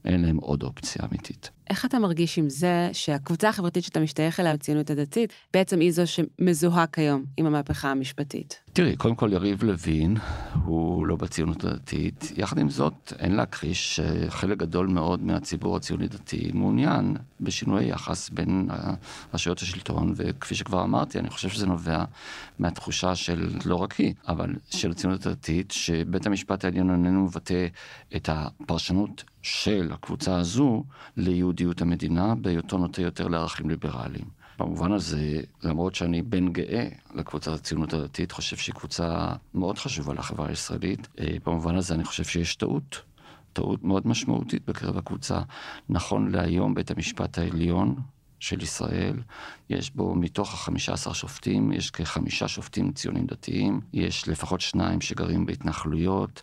[0.05, 1.51] אין להם עוד אופציה אמיתית.
[1.71, 6.03] איך אתה מרגיש עם זה שהקבוצה החברתית שאתה משתייך אליה, הציונות הדתית, בעצם היא זו
[6.07, 8.61] שמזוהה כיום עם המהפכה המשפטית?
[8.77, 10.17] תראי, קודם כל יריב לוין
[10.65, 12.33] הוא לא בציונות הדתית.
[12.37, 18.69] יחד עם זאת, אין להכחיש שחלק גדול מאוד מהציבור הציוני דתי מעוניין בשינוי יחס בין
[19.35, 22.05] רשויות השלטון, וכפי שכבר אמרתי, אני חושב שזה נובע
[22.59, 27.67] מהתחושה של, לא רק היא, אבל של הציונות הדתית, שבית המשפט העליון איננו מבטא
[28.17, 30.85] את הפרשנות של הקבוצה הזו
[31.17, 34.36] ליהודיות המדינה, בהיותו נוטה יותר לערכים ליברליים.
[34.59, 40.49] במובן הזה, למרות שאני בן גאה לקבוצת הציונות הדתית, חושב שהיא קבוצה מאוד חשובה לחברה
[40.49, 43.03] הישראלית, אה, במובן הזה אני חושב שיש טעות,
[43.53, 45.41] טעות מאוד משמעותית בקרב הקבוצה.
[45.89, 47.97] נכון להיום בית המשפט העליון
[48.41, 49.17] של ישראל,
[49.71, 55.47] יש בו מתוך החמישה עשר שופטים, יש כחמישה שופטים ציונים דתיים, יש לפחות שניים שגרים
[55.47, 56.43] בהתנחלויות,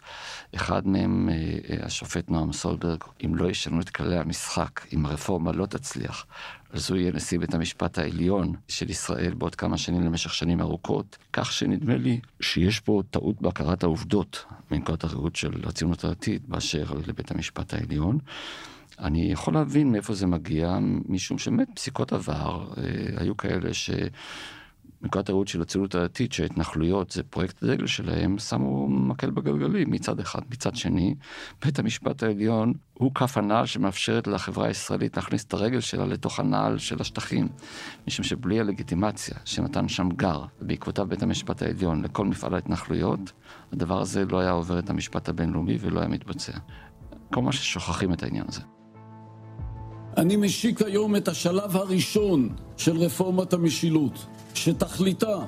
[0.56, 1.36] אחד מהם אה,
[1.70, 6.26] אה, השופט נועם סולברג, אם לא ישנו את כללי המשחק, אם הרפורמה לא תצליח,
[6.74, 11.18] אז הוא יהיה נשיא בית המשפט העליון של ישראל בעוד כמה שנים למשך שנים ארוכות,
[11.34, 17.32] כך שנדמה לי שיש פה טעות בהכרת העובדות מנקודת הראות של הציונות הדתית באשר לבית
[17.32, 18.20] המשפט העליון.
[19.00, 20.78] אני יכול להבין מאיפה זה מגיע,
[21.10, 22.84] משום שבאמת פסיקות עבר אה,
[23.18, 23.90] היו כאלה ש...
[25.04, 30.42] מנקודת הראות של הציונות הדתית, שההתנחלויות זה פרויקט הדגל שלהם, שמו מקל בגלגלים מצד אחד.
[30.52, 31.16] מצד שני,
[31.66, 36.78] בית המשפט העליון הוא כף הנעל שמאפשרת לחברה הישראלית להכניס את הרגל שלה לתוך הנעל
[36.78, 37.48] של השטחים.
[38.08, 43.32] משום שבלי הלגיטימציה שנתן שמגר, בעקבותיו בית המשפט העליון, לכל מפעל ההתנחלויות,
[43.72, 46.58] הדבר הזה לא היה עובר את המשפט הבינלאומי ולא היה מתבצע.
[47.34, 48.62] כלומר ששוכחים את העניין הזה.
[50.18, 55.40] אני משיק היום את השלב הראשון של רפורמת המשילות, שתכליתה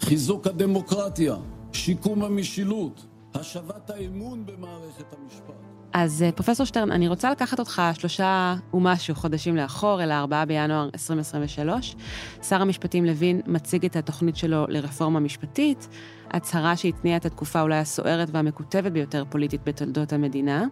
[0.00, 1.36] חיזוק הדמוקרטיה,
[1.72, 5.54] שיקום המשילות, השבת האמון במערכת המשפט.
[5.92, 10.88] אז אה, פרופסור שטרן, אני רוצה לקחת אותך שלושה ומשהו חודשים לאחור, אל ה-4 בינואר
[10.94, 11.96] 2023.
[12.42, 15.88] שר המשפטים לוין מציג את התוכנית שלו לרפורמה משפטית,
[16.30, 20.64] הצהרה שהתניעה את התקופה אולי הסוערת והמקוטבת ביותר פוליטית בתולדות המדינה.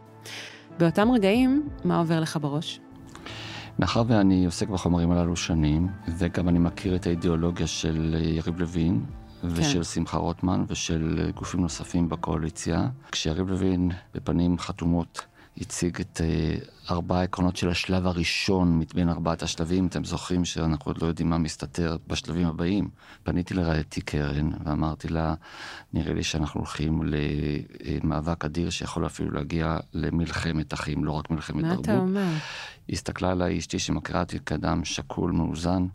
[0.79, 2.81] באותם רגעים, מה עובר לך בראש?
[3.81, 5.89] מאחר ואני עוסק בחומרים הללו שנים,
[6.19, 9.05] וגם אני מכיר את האידיאולוגיה של יריב לוין,
[9.45, 9.85] ושל כן.
[9.85, 12.89] שמחה רוטמן ושל גופים נוספים בקואליציה.
[13.13, 15.27] כשיריב לוין בפנים חתומות
[15.61, 19.87] הציג את uh, ארבעה העקרונות של השלב הראשון מבין ארבעת השלבים.
[19.87, 22.89] אתם זוכרים שאנחנו עוד לא יודעים מה מסתתר בשלבים הבאים.
[23.23, 25.35] פניתי לרעייתי קרן ואמרתי לה,
[25.93, 27.03] נראה לי שאנחנו הולכים
[27.85, 31.89] למאבק אדיר שיכול אפילו להגיע למלחמת אחים, לא רק מלחמת תרבות.
[31.89, 32.29] מה אתה אומר?
[32.89, 35.87] היא הסתכלה עליי אשתי שמכירה אותי כאדם שקול, מאוזן,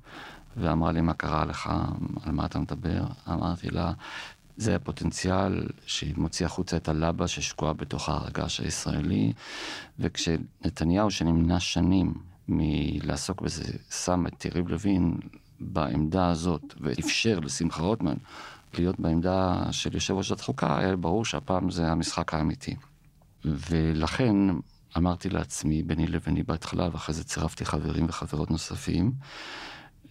[0.58, 1.70] ואמרה לי, מה קרה לך?
[2.24, 3.04] על מה אתה מדבר?
[3.30, 3.92] אמרתי לה,
[4.58, 9.34] זה הפוטנציאל שמוציא החוצה את הלבה ששקועה בתוך הרגש הישראלי,
[10.00, 12.14] וכשנתניהו, שנמנע שנים
[12.48, 15.18] מלעסוק בזה, שם את יריב לוין
[15.60, 18.16] בעמדה הזאת, ואפשר לשמחה רוטמן
[18.74, 22.76] להיות בעמדה של יושב ראש החוקה, היה ברור שהפעם זה המשחק האמיתי.
[23.46, 24.36] ולכן
[24.98, 29.12] אמרתי לעצמי, ביני לביני בהתחלה, ואחרי זה צירפתי חברים וחברות נוספים,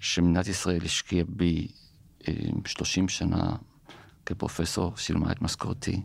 [0.00, 1.68] שמדינת ישראל השקיעה בי
[2.66, 3.56] 30 אה, שנה
[4.26, 6.00] כפרופסור, שילמה את משכורתי.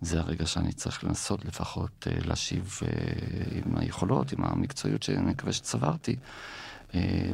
[0.00, 2.88] זה הרגע שאני צריך לנסות לפחות אה, להשיב אה,
[3.64, 6.16] עם היכולות, עם המקצועיות שאני מקווה שצברתי,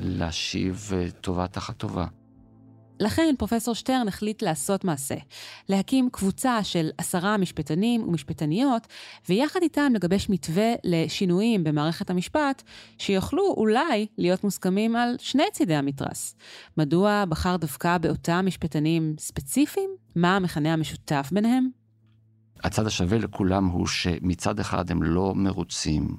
[0.00, 2.06] להשיב טובה תחת טובה.
[3.00, 5.14] לכן פרופסור שטרן החליט לעשות מעשה,
[5.68, 8.86] להקים קבוצה של עשרה משפטנים ומשפטניות,
[9.28, 12.62] ויחד איתם לגבש מתווה לשינויים במערכת המשפט,
[12.98, 16.34] שיוכלו אולי להיות מוסכמים על שני צידי המתרס.
[16.76, 19.90] מדוע בחר דווקא באותם משפטנים ספציפיים?
[20.16, 21.68] מה המכנה המשותף ביניהם?
[22.64, 26.16] הצד השווה לכולם הוא שמצד אחד הם לא מרוצים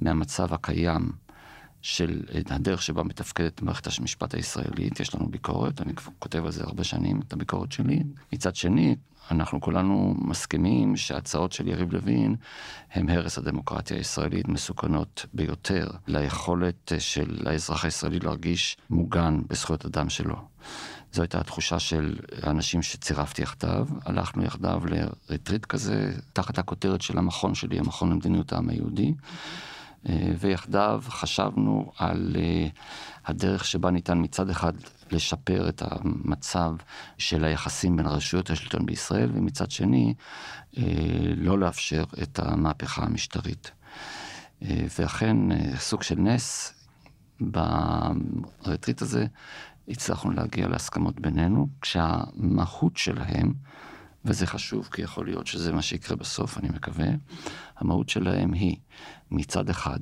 [0.00, 1.12] מהמצב הקיים
[1.82, 6.84] של הדרך שבה מתפקדת מערכת המשפט הישראלית, יש לנו ביקורת, אני כותב על זה הרבה
[6.84, 8.02] שנים, את הביקורת שלי.
[8.32, 8.96] מצד שני,
[9.30, 12.36] אנחנו כולנו מסכימים שההצעות של יריב לוין
[12.92, 20.36] הם הרס הדמוקרטיה הישראלית, מסוכנות ביותר ליכולת של האזרח הישראלי להרגיש מוגן בזכויות אדם שלו.
[21.12, 23.86] זו הייתה התחושה של האנשים שצירפתי יחדיו.
[24.04, 29.14] הלכנו יחדיו לרטריט כזה, תחת הכותרת של המכון שלי, המכון למדיניות העם היהודי.
[30.08, 32.68] אה, ויחדיו חשבנו על אה,
[33.26, 34.72] הדרך שבה ניתן מצד אחד
[35.10, 36.74] לשפר את המצב
[37.18, 40.14] של היחסים בין רשויות השלטון בישראל, ומצד שני
[40.78, 40.82] אה,
[41.36, 43.70] לא לאפשר את המהפכה המשטרית.
[44.98, 45.36] ואכן,
[45.78, 46.74] סוג של נס,
[47.40, 49.26] ברטריט הזה
[49.88, 53.52] הצלחנו להגיע להסכמות בינינו, כשהמהות שלהם,
[54.24, 57.06] וזה חשוב כי יכול להיות שזה מה שיקרה בסוף, אני מקווה,
[57.76, 58.76] המהות שלהם היא
[59.32, 60.00] מצד אחד,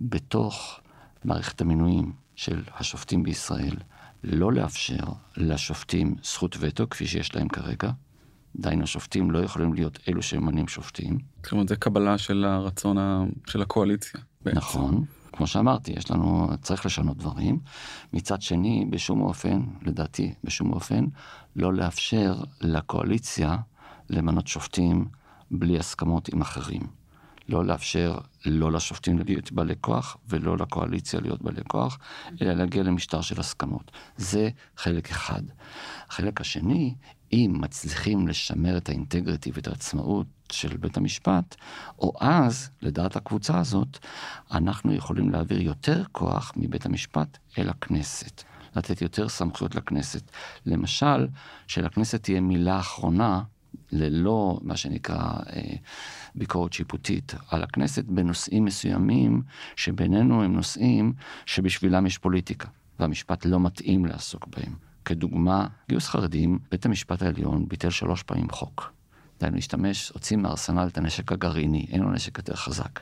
[0.00, 0.80] בתוך
[1.24, 3.76] מערכת המינויים של השופטים בישראל,
[4.24, 5.04] לא לאפשר
[5.36, 7.90] לשופטים זכות וטו כפי שיש להם כרגע.
[8.56, 11.18] דהיינו, השופטים לא יכולים להיות אלו שממנים שופטים.
[11.42, 13.24] זאת אומרת, זה קבלה של הרצון ה...
[13.46, 14.20] של הקואליציה.
[14.44, 14.58] בעצם.
[14.58, 15.04] נכון.
[15.32, 17.58] כמו שאמרתי, יש לנו, צריך לשנות דברים.
[18.12, 21.04] מצד שני, בשום אופן, לדעתי, בשום אופן,
[21.56, 23.56] לא לאפשר לקואליציה
[24.10, 25.08] למנות שופטים
[25.50, 26.97] בלי הסכמות עם אחרים.
[27.48, 31.98] לא לאפשר לא לשופטים להיות בעלי כוח ולא לקואליציה להיות בעלי כוח,
[32.42, 33.90] אלא להגיע למשטר של הסכמות.
[34.16, 35.42] זה חלק אחד.
[36.08, 36.94] החלק השני,
[37.32, 41.56] אם מצליחים לשמר את האינטגריטי ואת העצמאות של בית המשפט,
[41.98, 43.98] או אז, לדעת הקבוצה הזאת,
[44.50, 48.42] אנחנו יכולים להעביר יותר כוח מבית המשפט אל הכנסת.
[48.76, 50.30] לתת יותר סמכויות לכנסת.
[50.66, 51.28] למשל,
[51.66, 53.42] שלכנסת תהיה מילה אחרונה
[53.92, 55.76] ללא מה שנקרא אה,
[56.34, 59.42] ביקורת שיפוטית על הכנסת בנושאים מסוימים
[59.76, 61.12] שבינינו הם נושאים
[61.46, 62.68] שבשבילם יש פוליטיקה
[63.00, 64.72] והמשפט לא מתאים לעסוק בהם.
[65.04, 68.92] כדוגמה, גיוס חרדים, בית המשפט העליון ביטל שלוש פעמים חוק.
[69.40, 73.00] דהיינו, להשתמש, הוציא מארסנל את הנשק הגרעיני, אין לו נשק יותר חזק.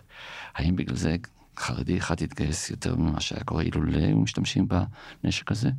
[0.54, 1.16] האם בגלל זה
[1.58, 4.68] חרדי אחד יתגייס יותר ממה שהיה קורה אילולא היו משתמשים
[5.22, 5.70] בנשק הזה?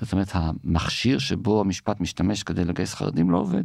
[0.00, 3.64] זאת אומרת, המכשיר שבו המשפט משתמש כדי לגייס חרדים לא עובד.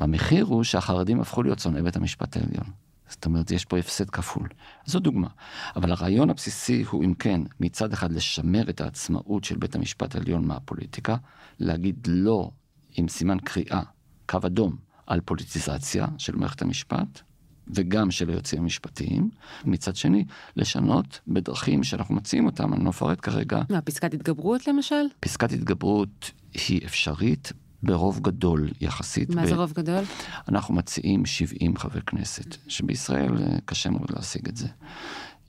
[0.00, 2.64] והמחיר הוא שהחרדים הפכו להיות שונאי בית המשפט העליון.
[3.08, 4.48] זאת אומרת, יש פה הפסד כפול.
[4.86, 5.28] זו דוגמה.
[5.76, 10.46] אבל הרעיון הבסיסי הוא, אם כן, מצד אחד לשמר את העצמאות של בית המשפט העליון
[10.46, 11.16] מהפוליטיקה,
[11.60, 12.50] להגיד לא
[12.96, 13.82] עם סימן קריאה,
[14.26, 17.20] קו אדום, על פוליטיזציה של מערכת המשפט,
[17.74, 19.30] וגם של היועצים המשפטיים.
[19.64, 20.24] מצד שני,
[20.56, 23.62] לשנות בדרכים שאנחנו מציעים אותם, אני לא אפרט כרגע.
[23.70, 25.04] מה, פסקת התגברות למשל?
[25.20, 26.30] פסקת התגברות
[26.68, 29.34] היא אפשרית ברוב גדול יחסית.
[29.34, 29.46] מה ב...
[29.46, 30.04] זה רוב גדול?
[30.48, 34.68] אנחנו מציעים 70 חברי כנסת, שבישראל אה, קשה מאוד להשיג את זה.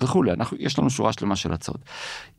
[0.01, 1.81] וכולי, אנחנו, יש לנו שורה שלמה של הצעות.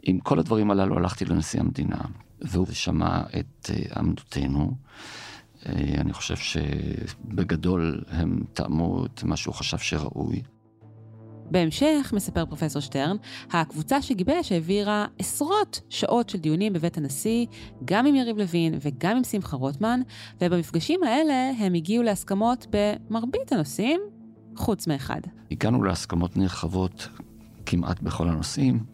[0.02, 1.98] עם כל הדברים הללו הלכתי לנשיא המדינה,
[2.40, 4.74] והוא שמע את uh, עמדותינו.
[5.62, 10.42] Uh, אני חושב שבגדול הם טעמו את מה שהוא חשב שראוי.
[11.50, 13.16] בהמשך, מספר פרופסור שטרן,
[13.50, 17.46] הקבוצה שגיבש העבירה עשרות שעות של דיונים בבית הנשיא,
[17.84, 20.00] גם עם יריב לוין וגם עם שמחה רוטמן,
[20.40, 24.00] ובמפגשים האלה הם הגיעו להסכמות במרבית הנושאים,
[24.56, 25.20] חוץ מאחד.
[25.50, 27.08] הגענו להסכמות נרחבות
[27.66, 28.84] כמעט בכל הנושאים,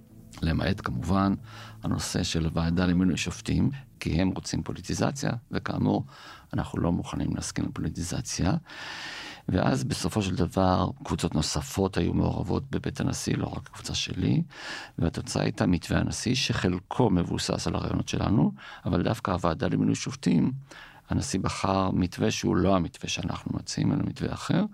[0.43, 1.35] למעט כמובן
[1.83, 6.05] הנושא של הוועדה למינוי שופטים, כי הם רוצים פוליטיזציה, וכאמור,
[6.53, 8.53] אנחנו לא מוכנים להסכים לפוליטיזציה.
[9.49, 14.43] ואז בסופו של דבר קבוצות נוספות היו מעורבות בבית הנשיא, לא רק הקבוצה שלי,
[14.99, 18.53] והתוצאה הייתה מתווה הנשיא, שחלקו מבוסס על הרעיונות שלנו,
[18.85, 20.53] אבל דווקא הוועדה למינוי שופטים,
[21.11, 24.65] הנשיא בחר מתווה שהוא לא המתווה שאנחנו מציעים, אלא מתווה אחר,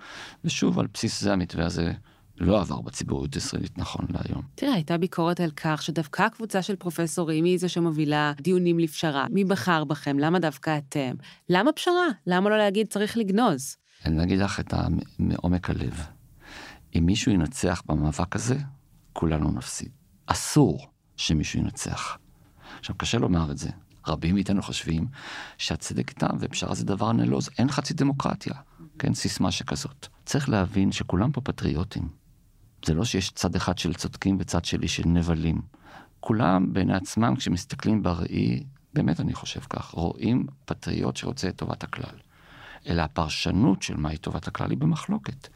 [0.45, 1.93] ושוב, על בסיס זה המתווה הזה
[2.39, 4.43] לא עבר בציבוריות הישראלית נכון להיום.
[4.55, 9.27] תראה, הייתה ביקורת על כך שדווקא הקבוצה של פרופסורים היא זו שמובילה דיונים לפשרה.
[9.31, 10.19] מי בחר בכם?
[10.19, 11.15] למה דווקא אתם?
[11.49, 12.07] למה פשרה?
[12.27, 13.77] למה לא להגיד צריך לגנוז?
[14.07, 14.75] אני אגיד לך את
[15.19, 16.07] מעומק הלב.
[16.99, 18.59] אם מישהו ינצח במאבק הזה,
[19.13, 19.89] כולנו נפסיד.
[20.27, 20.87] אסור
[21.17, 22.19] שמישהו ינצח.
[22.79, 23.71] עכשיו, קשה לומר את זה.
[24.07, 25.07] רבים מאיתנו חושבים
[25.59, 27.49] שהצדק איתם ופשרה זה דבר נלוז.
[27.59, 28.55] אין חצי דמוקרטיה,
[28.99, 29.15] כן?
[29.15, 30.07] סיסמה שכזאת.
[30.27, 32.09] צריך להבין שכולם פה פטריוטים.
[32.87, 35.63] זה לא שיש צד אחד של צודקים וצד שלי של נבלים.
[36.21, 42.19] כולם בעיני עצמם, כשמסתכלים בראי, באמת אני חושב כך, רואים פטריוט שרוצה את טובת הכלל.
[42.87, 45.49] אלא הפרשנות של מהי טובת הכלל היא במחלוקת.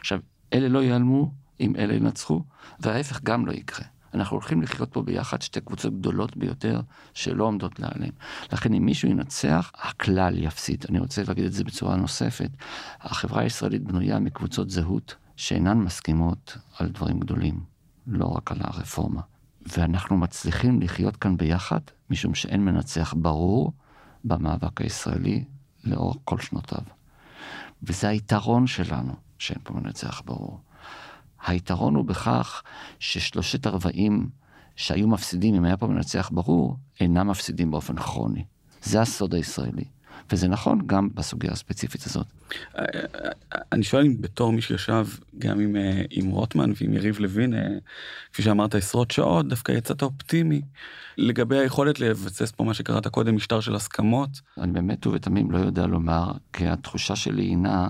[0.00, 0.20] עכשיו,
[0.52, 2.44] אלה לא ייעלמו אם אלה ינצחו,
[2.80, 3.86] וההפך גם לא יקרה.
[4.14, 6.80] אנחנו הולכים לחיות פה ביחד שתי קבוצות גדולות ביותר
[7.14, 8.10] שלא עומדות להיעלם.
[8.52, 10.84] לכן אם מישהו ינצח, הכלל יפסיד.
[10.88, 12.50] אני רוצה להגיד את זה בצורה נוספת.
[13.00, 17.60] החברה הישראלית בנויה מקבוצות זהות שאינן מסכימות על דברים גדולים,
[18.06, 19.20] לא רק על הרפורמה.
[19.66, 23.72] ואנחנו מצליחים לחיות כאן ביחד, משום שאין מנצח ברור
[24.24, 25.44] במאבק הישראלי
[25.84, 26.82] לאורך כל שנותיו.
[27.82, 30.60] וזה היתרון שלנו, שאין פה מנצח ברור.
[31.46, 32.62] היתרון הוא בכך
[32.98, 34.30] ששלושת הרבעים
[34.76, 38.44] שהיו מפסידים אם היה פה מנצח ברור, אינם מפסידים באופן כרוני.
[38.82, 39.84] זה הסוד הישראלי.
[40.32, 42.26] וזה נכון גם בסוגיה הספציפית הזאת.
[43.72, 45.06] אני שואל אם בתור מי שישב
[45.38, 47.68] גם עם, אה, עם רוטמן ועם יריב לוין, אה,
[48.32, 50.62] כפי שאמרת עשרות שעות, דווקא יצאת אופטימי
[51.16, 54.30] לגבי היכולת לבסס פה מה שקראת קודם משטר של הסכמות.
[54.58, 57.88] אני באמת ובתמים לא יודע לומר, כי התחושה שלי הינה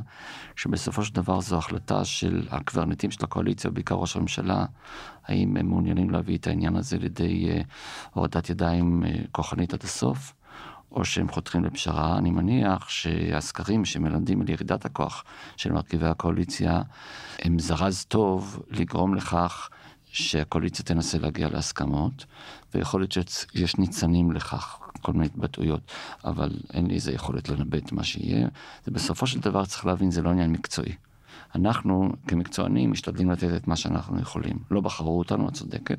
[0.56, 4.64] שבסופו של דבר זו החלטה של הקברניטים של הקואליציה, בעיקר ראש הממשלה,
[5.24, 7.60] האם הם מעוניינים להביא את העניין הזה לידי אה,
[8.12, 10.34] הורדת ידיים כוחנית עד הסוף.
[10.98, 15.24] או שהם חותרים לפשרה, אני מניח שהסקרים שמלמדים על ירידת הכוח
[15.56, 16.82] של מרכיבי הקואליציה
[17.38, 19.68] הם זרז טוב לגרום לכך
[20.06, 22.24] שהקואליציה תנסה להגיע להסכמות,
[22.74, 25.80] ויכול להיות שיש ניצנים לכך, כל מיני התבטאויות,
[26.24, 28.48] אבל אין לי איזה יכולת לנבא את מה שיהיה.
[28.84, 30.92] זה בסופו של דבר צריך להבין, זה לא עניין מקצועי.
[31.54, 34.58] אנחנו כמקצוענים משתדלים לתת את מה שאנחנו יכולים.
[34.70, 35.98] לא בחרו אותנו, את צודקת,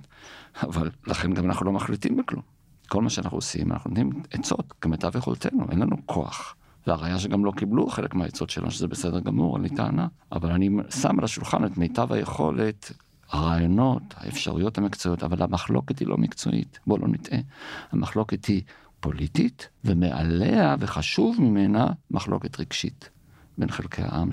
[0.63, 2.58] אבל לכן גם אנחנו לא מחליטים בכלום.
[2.89, 6.55] כל מה שאנחנו עושים, אנחנו נותנים עצות כמיטב יכולתנו, אין לנו כוח.
[6.87, 10.07] והראיה שגם לא קיבלו חלק מהעצות שלנו, שזה בסדר גמור, אין לי טענה.
[10.31, 10.69] אבל אני
[11.01, 12.91] שם על השולחן את מיטב היכולת,
[13.31, 16.79] הרעיונות, האפשרויות המקצועיות, אבל המחלוקת היא לא מקצועית.
[16.87, 17.39] בואו לא נטעה.
[17.91, 18.61] המחלוקת היא
[18.99, 23.09] פוליטית, ומעליה וחשוב ממנה מחלוקת רגשית
[23.57, 24.29] בין חלקי העם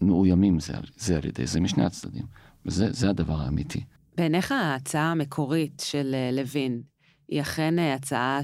[0.00, 2.24] שמאוימים זה, זה על ידי זה משני הצדדים.
[2.66, 3.84] וזה הדבר האמיתי.
[4.16, 6.82] בעיניך ההצעה המקורית של אה, לוין
[7.28, 8.40] היא אכן אה, הצעה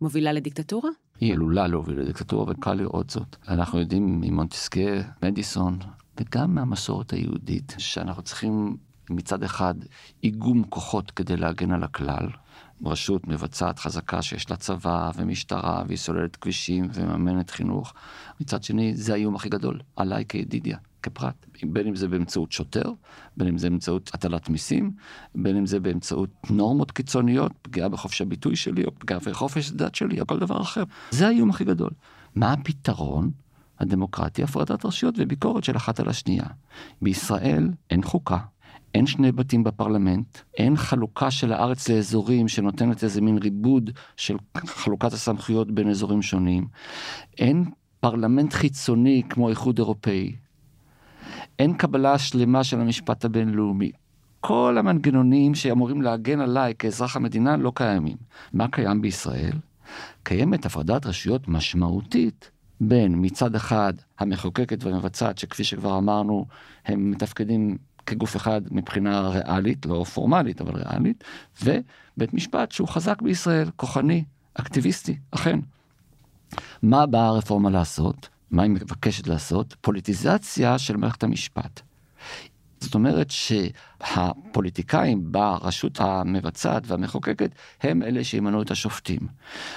[0.00, 0.90] שמובילה לדיקטטורה?
[1.20, 3.36] היא עלולה להוביל לדיקטטורה, וקל לראות זאת.
[3.48, 4.80] אנחנו יודעים ממונטסקה,
[5.22, 5.78] מדיסון,
[6.20, 8.76] וגם מהמסורת היהודית, שאנחנו צריכים
[9.10, 9.74] מצד אחד
[10.22, 12.28] איגום כוחות כדי להגן על הכלל,
[12.84, 17.94] רשות מבצעת חזקה שיש לה צבא ומשטרה והיא סוללת כבישים ומממנת חינוך.
[18.40, 21.46] מצד שני, זה האיום הכי גדול, עליי כידידיה, כפרט.
[21.62, 22.92] בין אם זה באמצעות שוטר,
[23.36, 24.92] בין אם זה באמצעות הטלת מיסים,
[25.34, 30.20] בין אם זה באמצעות נורמות קיצוניות, פגיעה בחופש הביטוי שלי, או פגיעה בחופש הדת שלי,
[30.20, 30.82] או כל דבר אחר.
[31.10, 31.90] זה האיום הכי גדול.
[32.34, 33.30] מה הפתרון?
[33.80, 36.46] הדמוקרטי, הפרדת רשויות וביקורת של אחת על השנייה.
[37.02, 38.38] בישראל אין חוקה,
[38.94, 45.12] אין שני בתים בפרלמנט, אין חלוקה של הארץ לאזורים שנותנת איזה מין ריבוד של חלוקת
[45.12, 46.66] הסמכויות בין אזורים שונים,
[47.38, 47.64] אין
[48.00, 50.36] פרלמנט חיצוני כמו איחוד אירופאי,
[51.58, 53.92] אין קבלה שלמה של המשפט הבינלאומי.
[54.40, 58.16] כל המנגנונים שאמורים להגן עליי כאזרח המדינה לא קיימים.
[58.52, 59.52] מה קיים בישראל?
[60.22, 62.50] קיימת הפרדת רשויות משמעותית
[62.80, 66.46] בין מצד אחד המחוקקת והמבצעת, שכפי שכבר אמרנו,
[66.86, 67.76] הם מתפקדים
[68.06, 71.24] כגוף אחד מבחינה ריאלית, לא פורמלית, אבל ריאלית,
[71.62, 74.24] ובית משפט שהוא חזק בישראל, כוחני,
[74.54, 75.58] אקטיביסטי, אכן.
[76.82, 78.28] מה באה הרפורמה לעשות?
[78.50, 79.74] מה היא מבקשת לעשות?
[79.80, 81.80] פוליטיזציה של מערכת המשפט.
[82.80, 87.50] זאת אומרת שהפוליטיקאים ברשות המבצעת והמחוקקת
[87.82, 89.20] הם אלה שימנו את השופטים.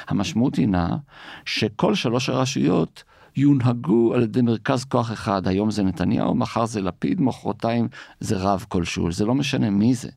[0.07, 0.97] המשמעות הינה
[1.45, 3.03] שכל שלוש הרשויות
[3.36, 7.88] יונהגו על ידי מרכז כוח אחד, היום זה נתניהו, מחר זה לפיד, מחרתיים
[8.20, 10.09] זה רב כלשהו, זה לא משנה מי זה.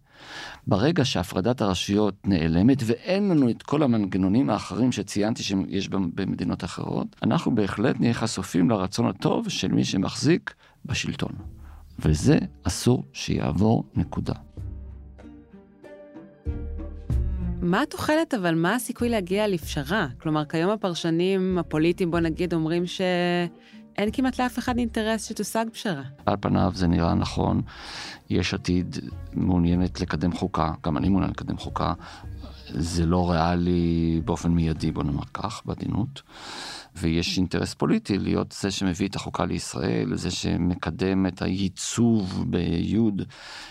[0.67, 7.55] ברגע שהפרדת הרשויות נעלמת ואין לנו את כל המנגנונים האחרים שציינתי שיש במדינות אחרות, אנחנו
[7.55, 10.55] בהחלט נהיה חשופים לרצון הטוב של מי שמחזיק
[10.85, 11.33] בשלטון.
[11.99, 14.35] וזה אסור שיעבור נקודה.
[17.63, 20.07] מה התוחלת אבל, מה הסיכוי להגיע לפשרה?
[20.19, 22.87] כלומר, כיום הפרשנים הפוליטיים, בוא נגיד, אומרים
[24.01, 26.03] שאין כמעט לאף אחד אינטרס שתושג פשרה.
[26.27, 27.63] על פניו זה נראה נכון.
[28.31, 28.99] יש עתיד
[29.33, 31.93] מעוניינת לקדם חוקה, גם אני מעוניין לקדם חוקה.
[32.69, 36.23] זה לא ריאלי באופן מיידי, בוא נאמר כך, בעדינות.
[36.97, 43.23] ויש אינטרס פוליטי להיות זה שמביא את החוקה לישראל, זה שמקדם את הייצוב ביוד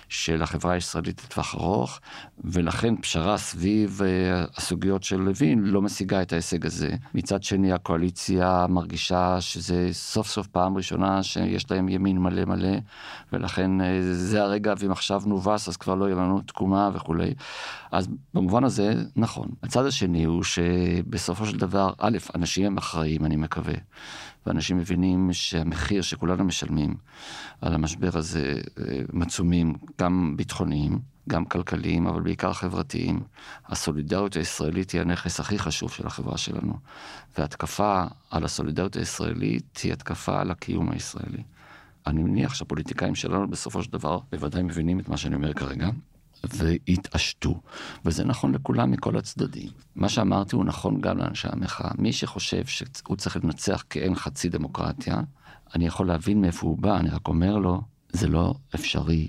[0.10, 2.00] של החברה הישראלית לטווח ארוך,
[2.44, 6.96] ולכן פשרה סביב אה, הסוגיות של לוין לא משיגה את ההישג הזה.
[7.14, 12.78] מצד שני, הקואליציה מרגישה שזה סוף סוף פעם ראשונה שיש להם ימין מלא מלא,
[13.34, 17.34] ולכן אה, זה הרגע, ואם עכשיו נובס אז כבר לא יהיה לנו תקומה וכולי.
[17.92, 19.48] אז במובן הזה, נכון.
[19.64, 23.74] הצד השני הוא שבסופו של דבר, א', אנשים הם אחראים, אני מקווה,
[24.46, 26.96] ואנשים מבינים שהמחיר שכולנו משלמים
[27.62, 33.20] על המשבר הזה אה, מצומים, גם ביטחוניים, גם כלכליים, אבל בעיקר חברתיים.
[33.68, 36.74] הסולידריות הישראלית היא הנכס הכי חשוב של החברה שלנו,
[37.38, 41.44] והתקפה על הסולידריות הישראלית היא התקפה על הקיום הישראלי.
[42.08, 45.90] אני מניח שהפוליטיקאים שלנו בסופו של דבר בוודאי מבינים את מה שאני אומר כרגע,
[46.44, 47.62] והתעשתו,
[48.06, 49.70] וזה נכון לכולם מכל הצדדים.
[49.96, 51.92] מה שאמרתי הוא נכון גם לאנשי המחאה.
[51.98, 55.22] מי שחושב שהוא צריך לנצח כאין חצי דמוקרטיה,
[55.76, 57.82] אני יכול להבין מאיפה הוא בא, אני רק אומר לו,
[58.12, 59.28] זה לא אפשרי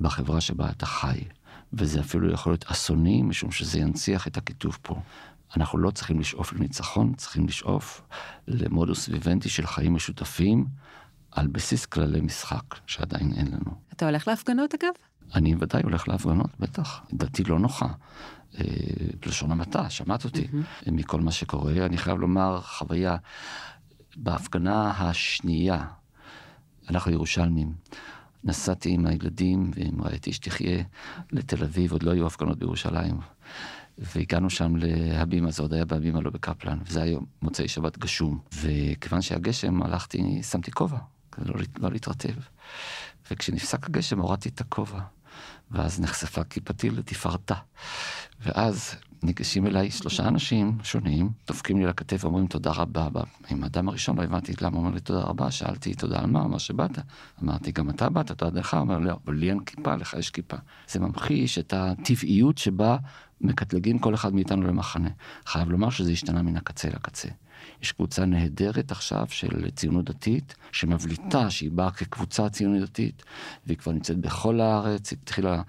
[0.00, 1.24] בחברה שבה אתה חי,
[1.72, 5.00] וזה אפילו יכול להיות אסוני, משום שזה ינציח את הכיתוב פה.
[5.56, 8.02] אנחנו לא צריכים לשאוף לניצחון, צריכים לשאוף
[8.48, 10.66] למודוס ויבנטי של חיים משותפים
[11.30, 13.74] על בסיס כללי משחק, שעדיין אין לנו.
[13.92, 14.92] אתה הולך להפגנות אגב?
[15.34, 17.00] אני ודאי הולך להפגנות, בטח.
[17.12, 17.86] דעתי לא נוחה.
[18.58, 18.64] אה,
[19.20, 20.44] בלשון המעטה, שמעת אותי.
[20.44, 20.90] Mm-hmm.
[20.90, 23.16] מכל מה שקורה, אני חייב לומר, חוויה,
[24.16, 25.84] בהפגנה השנייה,
[26.90, 27.72] אנחנו ירושלמים,
[28.44, 30.82] נסעתי עם הילדים ועם רעייתי שתחיה
[31.32, 33.20] לתל אביב, עוד לא היו הפגנות בירושלים.
[33.98, 38.38] והגענו שם להבימה, זה עוד היה בהבימה, לא בקפלן, וזה היה מוצאי שבת גשום.
[38.54, 40.98] וכיוון שהיה גשם, הלכתי, שמתי כובע,
[41.32, 42.34] כדי לא, לא להתרטב.
[43.30, 45.00] וכשנפסק הגשם הורדתי את הכובע.
[45.70, 47.54] ואז נחשפה כיפתי לתפארתה.
[48.40, 53.22] ואז ניגשים אליי שלושה אנשים שונים, דופקים לי לכתף ואומרים תודה רבה.
[53.50, 56.40] עם האדם הראשון לא הבנתי למה הוא אומר לי תודה רבה, שאלתי תודה על מה,
[56.40, 56.98] אמר שבאת.
[57.42, 60.56] אמרתי גם אתה באת, תודה לך, אומר לא, אבל לי אין כיפה, לך יש כיפה.
[60.88, 62.96] זה ממחיש את הטבעיות שבה
[63.40, 65.08] מקטלגים כל אחד מאיתנו למחנה.
[65.46, 67.28] חייב לומר שזה השתנה מן הקצה לקצה.
[67.82, 73.22] יש קבוצה נהדרת עכשיו של ציונות דתית, שמבליטה שהיא באה כקבוצה ציונית דתית,
[73.66, 75.62] והיא כבר נמצאת בכל הארץ, היא התחילה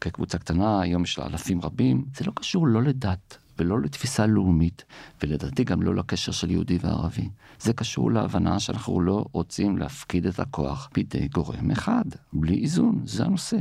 [0.00, 2.04] כקבוצה קטנה, היום יש לה אלפים רבים.
[2.16, 4.84] זה לא קשור לא לדת ולא לתפיסה לאומית,
[5.22, 7.28] ולדעתי גם לא לקשר של יהודי וערבי.
[7.60, 13.24] זה קשור להבנה שאנחנו לא רוצים להפקיד את הכוח בידי גורם אחד, בלי איזון, זה
[13.24, 13.58] הנושא.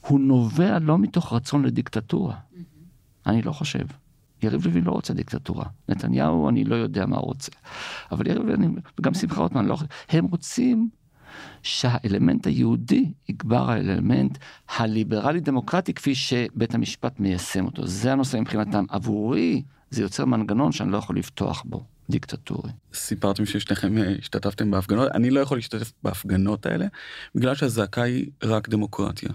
[0.00, 2.36] הוא נובע לא מתוך רצון לדיקטטורה.
[3.26, 3.84] אני לא חושב.
[4.42, 5.64] יריב לוין לא רוצה דיקטטורה.
[5.88, 7.52] נתניהו, אני לא יודע מה הוא רוצה.
[8.12, 9.76] אבל יריב לוין, וגם שמחה רוטמן, לא,
[10.08, 10.88] הם רוצים
[11.62, 14.38] שהאלמנט היהודי יגבר האלמנט
[14.76, 17.86] הליברלי-דמוקרטי כפי שבית המשפט מיישם אותו.
[17.86, 18.84] זה הנושא מבחינתם.
[18.88, 21.84] עבורי זה יוצר מנגנון שאני לא יכול לפתוח בו.
[22.10, 22.70] דיקטטורי.
[22.94, 26.86] סיפרתם ששניכם אה, השתתפתם בהפגנות, אני לא יכול להשתתף בהפגנות האלה,
[27.34, 29.30] בגלל שהזעקה היא רק דמוקרטיה.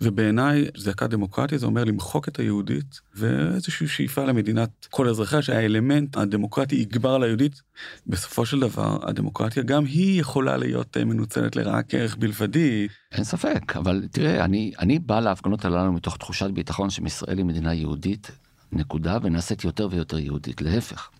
[0.00, 6.76] ובעיניי זעקה דמוקרטיה זה אומר למחוק את היהודית ואיזושהי שאיפה למדינת כל אזרחיה שהאלמנט הדמוקרטי
[6.76, 7.62] יגבר על היהודית.
[8.06, 12.88] בסופו של דבר הדמוקרטיה גם היא יכולה להיות אה, מנוצלת לרעה כערך בלבדי.
[13.12, 17.74] אין ספק אבל תראה אני אני בא להפגנות הללו מתוך תחושת ביטחון שישראל היא מדינה
[17.74, 18.30] יהודית
[18.72, 21.10] נקודה ונעשית יותר ויותר יהודית להפך.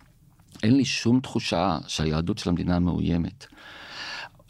[0.63, 3.47] אין לי שום תחושה שהיהדות של המדינה מאוימת.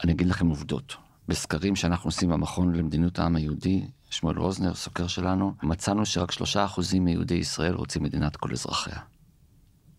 [0.04, 0.96] אני אגיד לכם עובדות.
[1.28, 7.04] בסקרים שאנחנו עושים במכון למדיניות העם היהודי, שמואל רוזנר, סוקר שלנו, מצאנו שרק שלושה אחוזים
[7.04, 8.98] מיהודי ישראל רוצים מדינת כל אזרחיה.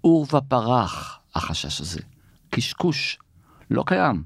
[0.02, 2.00] עור ופרח החשש הזה.
[2.50, 3.20] קשקוש.
[3.72, 4.24] לא קיים.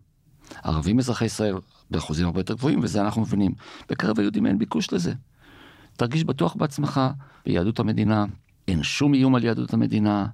[0.64, 1.56] ערבים אזרחי ישראל
[1.92, 3.52] באחוזים הרבה יותר גבוהים, וזה אנחנו מבינים.
[3.90, 5.14] בקרב היהודים אין ביקוש לזה.
[5.98, 7.02] תרגיש בטוח בעצמך
[7.46, 8.26] ביהדות המדינה,
[8.68, 10.28] אין שום איום על יהדות המדינה.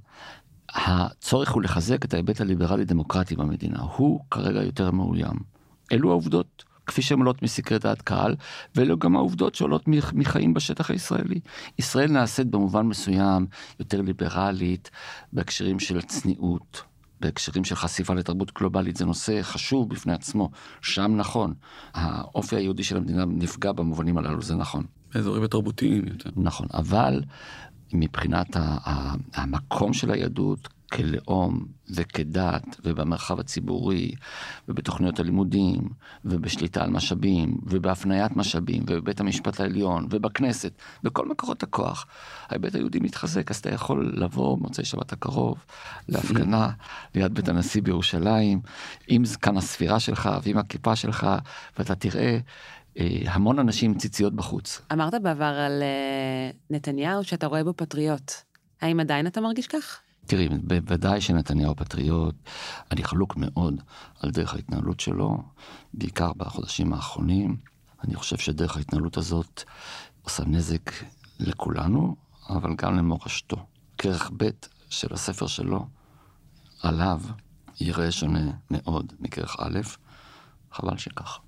[0.69, 3.79] הצורך הוא לחזק את ההיבט הליברלי-דמוקרטי במדינה.
[3.79, 5.35] הוא כרגע יותר מאוים.
[5.91, 6.63] אלו העובדות.
[6.89, 8.35] כפי שהן עולות מסקרי דעת קהל,
[8.75, 11.39] ואלו גם העובדות שעולות מחיים בשטח הישראלי.
[11.79, 13.47] ישראל נעשית במובן מסוים
[13.79, 14.91] יותר ליברלית
[15.33, 16.81] בהקשרים של צניעות,
[17.21, 20.49] בהקשרים של חשיפה לתרבות גלובלית, זה נושא חשוב בפני עצמו,
[20.81, 21.53] שם נכון.
[21.93, 24.83] האופי היהודי של המדינה נפגע במובנים הללו, זה נכון.
[25.15, 26.29] אזורים התרבותיים יותר.
[26.35, 27.21] נכון, אבל
[27.93, 28.47] מבחינת
[29.33, 31.65] המקום של היהדות, כלאום
[31.95, 34.11] וכדת ובמרחב הציבורי
[34.67, 35.89] ובתוכניות הלימודים
[36.25, 40.73] ובשליטה על משאבים ובהפניית משאבים ובבית המשפט העליון ובכנסת
[41.03, 42.05] בכל מקורות הכוח
[42.49, 45.65] ההיבט היהודי מתחזק אז אתה יכול לבוא מוצאי שבת הקרוב
[46.09, 46.69] להפגנה
[47.15, 48.61] ליד בית הנשיא בירושלים
[49.07, 51.27] עם זקן הספירה שלך ועם הכיפה שלך
[51.77, 52.37] ואתה תראה
[52.99, 54.81] אה, המון אנשים עם ציציות בחוץ.
[54.93, 58.31] אמרת בעבר על אה, נתניהו שאתה רואה בו פטריוט.
[58.81, 59.99] האם עדיין אתה מרגיש כך?
[60.29, 62.35] תראי, בוודאי שנתניהו פטריוט,
[62.91, 63.81] אני חלוק מאוד
[64.19, 65.43] על דרך ההתנהלות שלו,
[65.93, 67.57] בעיקר בחודשים האחרונים.
[68.03, 69.63] אני חושב שדרך ההתנהלות הזאת
[70.21, 70.91] עושה נזק
[71.39, 72.15] לכולנו,
[72.49, 73.65] אבל גם למורשתו.
[73.97, 74.49] כרך ב'
[74.89, 75.87] של הספר שלו,
[76.81, 77.21] עליו,
[77.79, 79.79] יראה שונה מאוד מכרך א',
[80.71, 81.39] חבל שכך.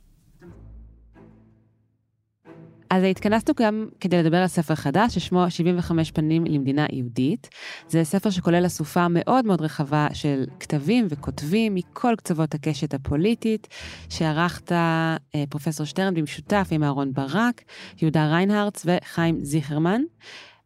[2.92, 7.50] אז התכנסנו גם כדי לדבר על ספר חדש ששמו 75 פנים למדינה יהודית.
[7.88, 13.68] זה ספר שכולל אסופה מאוד מאוד רחבה של כתבים וכותבים מכל קצוות הקשת הפוליטית,
[14.10, 15.16] שערכת אה,
[15.50, 17.62] פרופסור שטרן במשותף עם אהרון ברק,
[18.02, 20.02] יהודה ריינהרץ וחיים זיכרמן.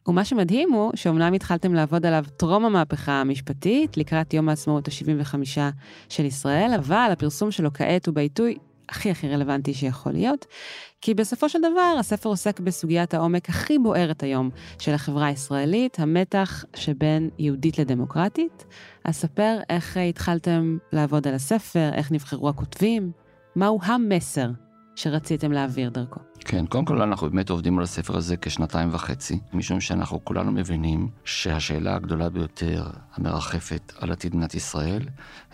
[0.08, 5.58] ומה שמדהים הוא שאומנם התחלתם לעבוד עליו טרום המהפכה המשפטית, לקראת יום העצמאות ה-75
[6.08, 8.56] של ישראל, אבל הפרסום שלו כעת הוא בעיתוי
[8.88, 10.46] הכי הכי רלוונטי שיכול להיות,
[11.00, 16.64] כי בסופו של דבר הספר עוסק בסוגיית העומק הכי בוערת היום של החברה הישראלית, המתח
[16.76, 18.64] שבין יהודית לדמוקרטית.
[19.04, 23.12] אז ספר איך התחלתם לעבוד על הספר, איך נבחרו הכותבים,
[23.56, 24.50] מהו המסר
[24.96, 26.20] שרציתם להעביר דרכו.
[26.40, 31.08] כן, קודם כל אנחנו באמת עובדים על הספר הזה כשנתיים וחצי, משום שאנחנו כולנו מבינים
[31.24, 35.02] שהשאלה הגדולה ביותר המרחפת על עתיד מדינת ישראל,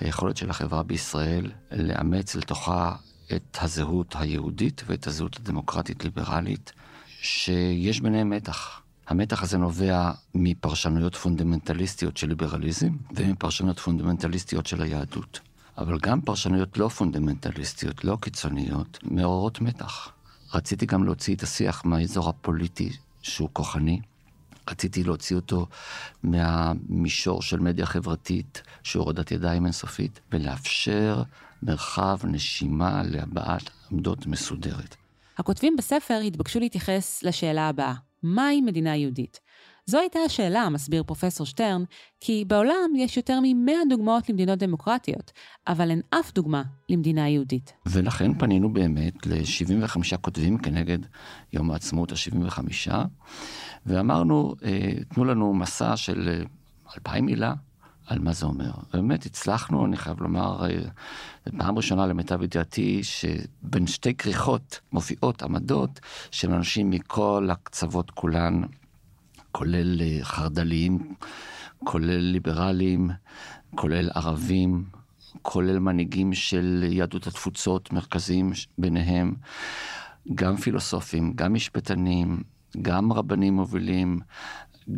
[0.01, 2.95] היכולת של החברה בישראל לאמץ לתוכה
[3.37, 6.73] את הזהות היהודית ואת הזהות הדמוקרטית-ליברלית,
[7.21, 8.81] שיש ביניהם מתח.
[9.09, 15.41] המתח הזה נובע מפרשנויות פונדמנטליסטיות של ליברליזם ומפרשנויות פונדמנטליסטיות של היהדות.
[15.79, 20.09] אבל גם פרשנויות לא פונדמנטליסטיות, לא קיצוניות, מעוררות מתח.
[20.55, 24.01] רציתי גם להוציא את השיח מהאזור הפוליטי שהוא כוחני.
[24.71, 25.67] רציתי להוציא אותו
[26.23, 31.23] מהמישור של מדיה חברתית, שהוא הורדת ידיים אינסופית, ולאפשר
[31.63, 34.97] מרחב נשימה להבעת עמדות מסודרת.
[35.39, 39.41] הכותבים בספר התבקשו להתייחס לשאלה הבאה, מהי מדינה יהודית?
[39.87, 41.85] זו הייתה השאלה, מסביר פרופסור שטרן,
[42.21, 45.33] כי בעולם יש יותר מ-100 דוגמאות למדינות דמוקרטיות,
[45.67, 47.73] אבל אין אף דוגמה למדינה יהודית.
[47.87, 50.99] ולכן פנינו באמת ל-75 כותבים כנגד
[51.53, 52.89] יום העצמאות ה-75,
[53.87, 56.43] ואמרנו, אה, תנו לנו מסע של
[56.97, 57.55] 2,000 מילה
[58.13, 58.71] על מה זה אומר.
[58.93, 60.79] באמת הצלחנו, אני חייב לומר, אה,
[61.59, 66.01] פעם ראשונה למיטב ידיעתי, שבין שתי כריכות מופיעות עמדות
[66.31, 68.63] של אנשים מכל הקצוות כולן,
[69.53, 71.15] כולל אה, חרד"ליים,
[71.85, 73.11] כולל ליברלים,
[73.75, 74.85] כולל ערבים,
[75.43, 79.35] כולל מנהיגים של יהדות התפוצות, מרכזיים ביניהם,
[80.35, 82.43] גם פילוסופים, גם משפטנים,
[82.83, 84.19] גם רבנים מובילים,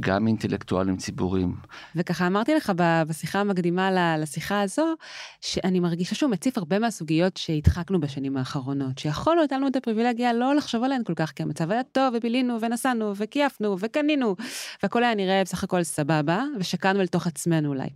[0.01, 1.55] גם אינטלקטואלים ציבוריים.
[1.97, 2.73] וככה אמרתי לך
[3.07, 4.95] בשיחה המקדימה לשיחה הזו,
[5.41, 10.55] שאני מרגישה שהוא מציף הרבה מהסוגיות שהדחקנו בשנים האחרונות, שיכולנו, הייתה לנו את הפריבילגיה לא
[10.55, 14.37] לחשוב עליהן כל כך, כי המצב היה טוב, ובילינו, ונסענו, וכייפנו, וקנינו,
[14.83, 17.89] והכל היה נראה בסך הכל סבבה, ושקענו אל תוך עצמנו אולי.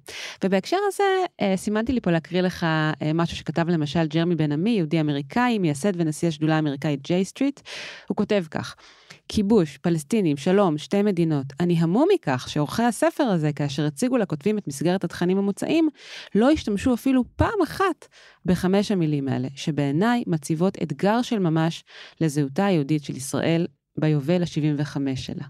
[0.45, 1.05] ובהקשר הזה,
[1.41, 5.59] אה, סימנתי לי פה להקריא לך אה, משהו שכתב למשל ג'רמי בן עמי, יהודי אמריקאי,
[5.59, 7.61] מייסד ונשיא השדולה האמריקאית J Street,
[8.09, 8.77] הוא כותב כך:
[9.29, 11.47] כיבוש, פלסטינים, שלום, שתי מדינות.
[11.61, 15.89] אני המום מכך שעורכי הספר הזה, כאשר הציגו לכותבים את מסגרת התכנים המוצעים,
[16.35, 18.09] לא השתמשו אפילו פעם אחת
[18.45, 21.85] בחמש המילים האלה, שבעיניי מציבות אתגר של ממש
[22.21, 23.67] לזהותה היהודית של ישראל
[23.99, 25.45] ביובל ה-75 שלה.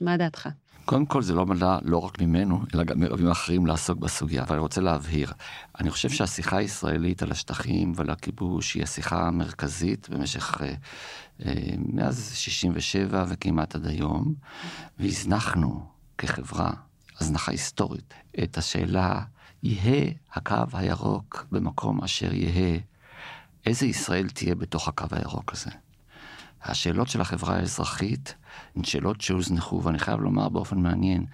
[0.00, 0.48] מה דעתך?
[0.86, 4.52] קודם כל זה לא מנע לא רק ממנו, אלא גם מרבים אחרים לעסוק בסוגיה, אבל
[4.52, 5.32] אני רוצה להבהיר.
[5.80, 10.74] אני חושב שהשיחה הישראלית על השטחים ועל הכיבוש היא השיחה המרכזית במשך, אה,
[11.46, 14.34] אה, מאז 67' וכמעט עד היום,
[14.98, 15.86] והזנחנו
[16.18, 16.70] כחברה,
[17.20, 19.20] הזנחה היסטורית, את השאלה,
[19.62, 22.78] יהא הקו הירוק במקום אשר יהא,
[23.66, 25.70] איזה ישראל תהיה בתוך הקו הירוק הזה?
[26.62, 28.34] השאלות של החברה האזרחית
[28.76, 31.26] הן שאלות שהוזנחו, ואני חייב לומר באופן מעניין,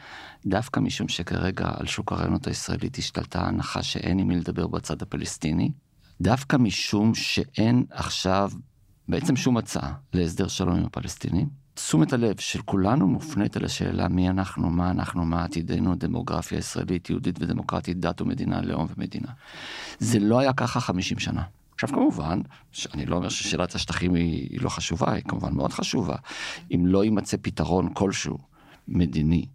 [0.47, 5.73] דווקא משום שכרגע על שוק הרעיונות הישראלית השתלטה הנחה שאין עם מי לדבר בצד הפלסטיני,
[6.21, 8.51] דווקא משום שאין עכשיו
[9.09, 14.29] בעצם שום הצעה להסדר שלום עם הפלסטינים, תשומת הלב של כולנו מופנית אל השאלה מי
[14.29, 19.29] אנחנו, מה אנחנו, מה עתידנו, דמוגרפיה ישראלית, יהודית ודמוקרטית, דת ומדינה, לאום ומדינה.
[19.99, 21.43] זה לא היה ככה 50 שנה.
[21.85, 22.41] עכשיו כמובן,
[22.95, 26.17] אני לא אומר ששאלת השטחים היא, היא לא חשובה, היא כמובן מאוד חשובה.
[26.75, 28.39] אם לא יימצא פתרון כלשהו
[28.89, 29.47] מדיני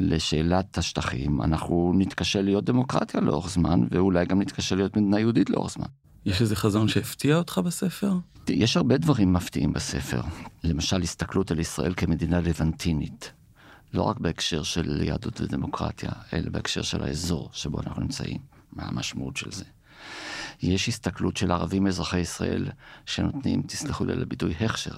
[0.00, 5.72] לשאלת השטחים, אנחנו נתקשה להיות דמוקרטיה לאורך זמן, ואולי גם נתקשה להיות מדינה יהודית לאורך
[5.72, 5.86] זמן.
[6.26, 8.12] יש איזה חזון שהפתיע אותך בספר?
[8.48, 10.20] יש הרבה דברים מפתיעים בספר.
[10.64, 13.32] למשל, הסתכלות על ישראל כמדינה לבנטינית.
[13.94, 18.38] לא רק בהקשר של יהדות ודמוקרטיה, אלא בהקשר של האזור שבו אנחנו נמצאים.
[18.72, 19.64] מה המשמעות של זה?
[20.62, 22.68] יש הסתכלות של ערבים אזרחי ישראל
[23.06, 24.96] שנותנים, תסלחו לי על הביטוי, הכשר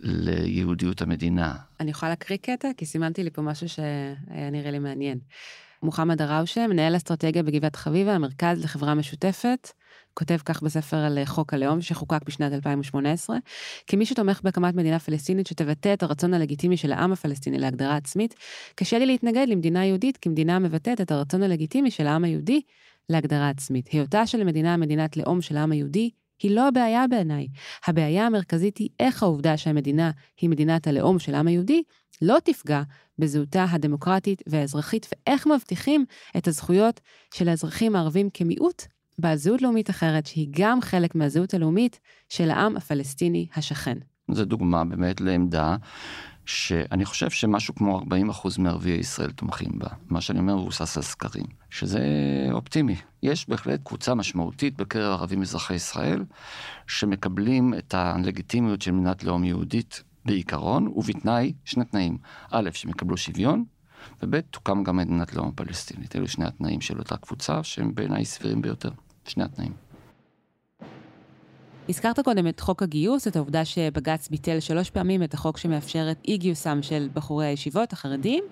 [0.00, 1.54] ליהודיות המדינה.
[1.80, 2.68] אני יכולה להקריא קטע?
[2.76, 5.18] כי סימנתי לי פה משהו שהיה נראה לי מעניין.
[5.82, 9.72] מוחמד דראושה, מנהל אסטרטגיה בגבעת חביבה, המרכז לחברה משותפת,
[10.14, 13.36] כותב כך בספר על חוק הלאום שחוקק בשנת 2018,
[13.86, 18.34] כמי שתומך בהקמת מדינה פלסטינית שתבטא את הרצון הלגיטימי של העם הפלסטיני להגדרה עצמית,
[18.74, 22.60] קשה לי להתנגד למדינה יהודית כמדינה המבטאת את הרצון הלגיטימי של העם היהודי
[23.08, 23.88] להגדרה עצמית.
[23.88, 26.10] היותה של המדינה מדינת לאום של העם היהודי
[26.42, 27.48] היא לא הבעיה בעיניי.
[27.86, 31.82] הבעיה המרכזית היא איך העובדה שהמדינה היא מדינת הלאום של העם היהודי
[32.22, 32.82] לא תפגע
[33.18, 36.04] בזהותה הדמוקרטית והאזרחית, ואיך מבטיחים
[36.36, 37.00] את הזכויות
[37.34, 38.82] של האזרחים הערבים כמיעוט
[39.18, 43.98] בעל זהות לאומית אחרת, שהיא גם חלק מהזהות הלאומית של העם הפלסטיני השכן.
[44.30, 45.76] זו דוגמה באמת לעמדה
[46.48, 48.04] שאני חושב שמשהו כמו 40%
[48.58, 49.86] מערביי ישראל תומכים בה.
[50.08, 52.00] מה שאני אומר מבוסס על סקרים, שזה
[52.52, 52.96] אופטימי.
[53.22, 56.24] יש בהחלט קבוצה משמעותית בקרב ערבים אזרחי ישראל,
[56.86, 62.18] שמקבלים את הלגיטימיות של מדינת לאום יהודית בעיקרון, ובתנאי, שני תנאים.
[62.50, 63.64] א', שהם יקבלו שוויון,
[64.22, 66.16] וב', תוקם גם מדינת לאום פלסטינית.
[66.16, 68.90] אלו שני התנאים של אותה קבוצה, שהם בעיניי סבירים ביותר.
[69.24, 69.72] שני התנאים.
[71.88, 76.18] הזכרת קודם את חוק הגיוס, את העובדה שבג"ץ ביטל שלוש פעמים את החוק שמאפשר את
[76.28, 78.44] אי גיוסם של בחורי הישיבות החרדים,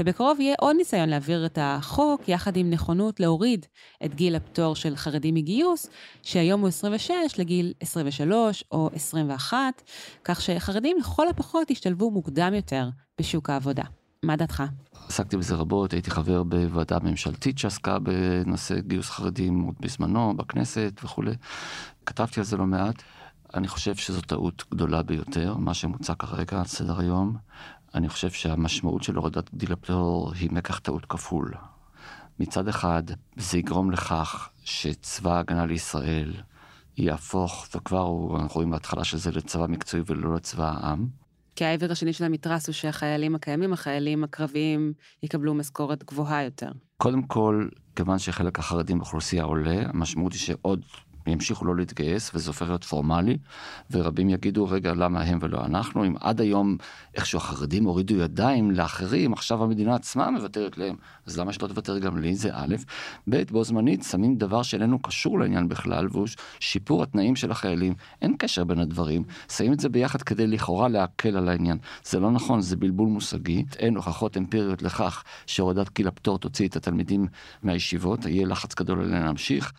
[0.00, 3.66] ובקרוב יהיה עוד ניסיון להעביר את החוק, יחד עם נכונות להוריד
[4.04, 5.90] את גיל הפטור של חרדים מגיוס,
[6.22, 9.58] שהיום הוא 26 לגיל 23 או 21,
[10.24, 12.88] כך שחרדים לכל הפחות ישתלבו מוקדם יותר
[13.20, 13.84] בשוק העבודה.
[14.24, 14.62] מה דעתך?
[15.08, 21.34] עסקתי בזה רבות, הייתי חבר בוועדה ממשלתית שעסקה בנושא גיוס חרדים עוד בזמנו, בכנסת וכולי.
[22.06, 23.02] כתבתי על זה לא מעט.
[23.54, 27.36] אני חושב שזו טעות גדולה ביותר, מה שמוצע כרגע על סדר היום.
[27.94, 31.54] אני חושב שהמשמעות של הורדת גיל הפטור היא מקח טעות כפול.
[32.40, 33.02] מצד אחד,
[33.36, 36.32] זה יגרום לכך שצבא ההגנה לישראל
[36.96, 41.23] יהפוך, וכבר אנחנו רואים בהתחלה של זה לצבא מקצועי ולא לצבא העם.
[41.56, 44.92] כי העבר השני של המתרס הוא שהחיילים הקיימים, החיילים הקרביים,
[45.22, 46.70] יקבלו משכורת גבוהה יותר.
[46.96, 50.80] קודם כל, כיוון שחלק החרדים באוכלוסייה עולה, המשמעות היא שעוד
[51.26, 53.38] ימשיכו לא להתגייס וזה הופך להיות פורמלי,
[53.90, 56.04] ורבים יגידו, רגע, למה הם ולא אנחנו?
[56.04, 56.76] אם עד היום
[57.14, 60.96] איכשהו החרדים הורידו ידיים לאחרים, עכשיו המדינה עצמה מוותרת להם,
[61.26, 62.34] אז למה שלא תוותר גם לי?
[62.34, 62.76] זה א',
[63.30, 66.26] ב', בו זמנית שמים דבר שאיננו קשור לעניין בכלל, והוא
[66.60, 67.94] שיפור התנאים של החיילים.
[68.22, 71.78] אין קשר בין הדברים, שמים את זה ביחד כדי לכאורה להקל על העניין.
[72.04, 76.76] זה לא נכון, זה בלבול מושגי, אין הוכחות אמפיריות לכך שהורדת גיל הפטור תוציא את
[76.76, 77.26] התלמידים
[77.62, 79.72] מהישיבות, יהיה לחץ גדול עליהם להמשיך.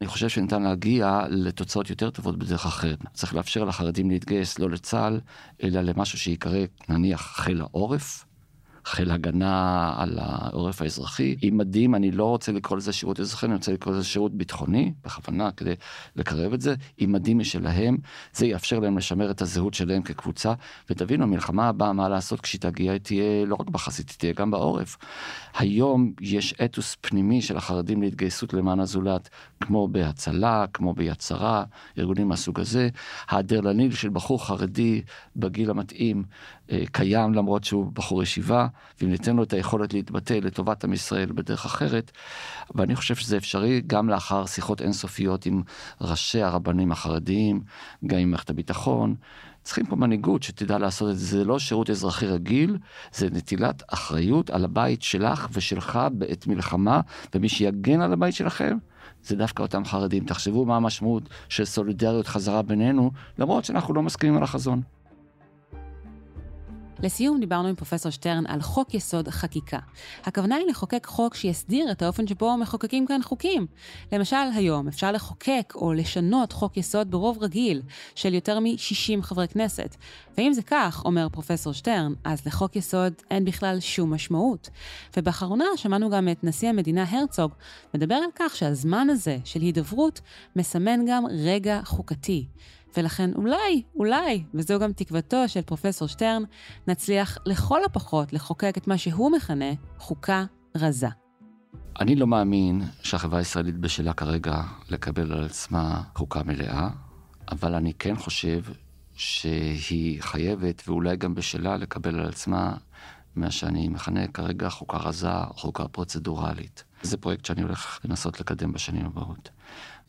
[0.00, 2.98] אני חושב שניתן להגיע לתוצאות יותר טובות בדרך אחרת.
[3.12, 5.20] צריך לאפשר לחרדים להתגייס לא לצה"ל,
[5.62, 8.25] אלא למשהו שיקרא נניח חיל העורף,
[8.86, 11.36] חיל הגנה על העורף האזרחי.
[11.42, 14.92] עם מדים, אני לא רוצה לקרוא לזה שירות אזרחי, אני רוצה לקרוא לזה שירות ביטחוני,
[15.04, 15.74] בכוונה, כדי
[16.16, 16.74] לקרב את זה.
[16.98, 17.96] עם מדים משלהם,
[18.32, 20.54] זה יאפשר להם לשמר את הזהות שלהם כקבוצה.
[20.90, 24.50] ותבינו, המלחמה הבאה, מה לעשות כשהיא תגיע, היא תהיה לא רק בחזית, היא תהיה גם
[24.50, 24.96] בעורף.
[25.58, 29.28] היום יש אתוס פנימי של החרדים להתגייסות למען הזולת,
[29.60, 31.64] כמו בהצלה, כמו ביד שרה,
[31.98, 32.88] ארגונים מהסוג הזה.
[33.28, 35.02] האדרלניל של בחור חרדי
[35.36, 36.24] בגיל המתאים
[36.92, 38.66] קיים למרות שהוא בחור ישיבה,
[39.00, 42.10] ואם ניתן לו את היכולת להתבטא לטובת עם ישראל בדרך אחרת,
[42.74, 45.62] ואני חושב שזה אפשרי גם לאחר שיחות אינסופיות עם
[46.00, 47.60] ראשי הרבנים החרדיים,
[48.06, 49.14] גם עם מערכת הביטחון.
[49.62, 52.78] צריכים פה מנהיגות שתדע לעשות את זה, זה לא שירות אזרחי רגיל,
[53.12, 57.00] זה נטילת אחריות על הבית שלך ושלך בעת מלחמה,
[57.34, 58.78] ומי שיגן על הבית שלכם,
[59.22, 60.24] זה דווקא אותם חרדים.
[60.24, 64.82] תחשבו מה המשמעות של סולידריות חזרה בינינו, למרות שאנחנו לא מסכימים על החזון.
[67.02, 69.78] לסיום דיברנו עם פרופסור שטרן על חוק יסוד חקיקה.
[70.24, 73.66] הכוונה היא לחוקק חוק שיסדיר את האופן שבו מחוקקים כאן חוקים.
[74.12, 77.82] למשל, היום אפשר לחוקק או לשנות חוק יסוד ברוב רגיל
[78.14, 79.96] של יותר מ-60 חברי כנסת.
[80.38, 84.70] ואם זה כך, אומר פרופסור שטרן, אז לחוק יסוד אין בכלל שום משמעות.
[85.16, 87.50] ובאחרונה שמענו גם את נשיא המדינה הרצוג
[87.94, 90.20] מדבר על כך שהזמן הזה של הידברות
[90.56, 92.46] מסמן גם רגע חוקתי.
[92.96, 96.42] ולכן אולי, אולי, וזו גם תקוותו של פרופסור שטרן,
[96.88, 100.44] נצליח לכל הפחות לחוקק את מה שהוא מכנה חוקה
[100.76, 101.08] רזה.
[102.00, 106.88] אני לא מאמין שהחברה הישראלית בשלה כרגע לקבל על עצמה חוקה מלאה,
[107.52, 108.60] אבל אני כן חושב
[109.14, 112.76] שהיא חייבת, ואולי גם בשלה, לקבל על עצמה
[113.36, 116.84] מה שאני מכנה כרגע חוקה רזה, חוקה פרוצדורלית.
[117.02, 119.50] זה פרויקט שאני הולך לנסות לקדם בשנים הבאות.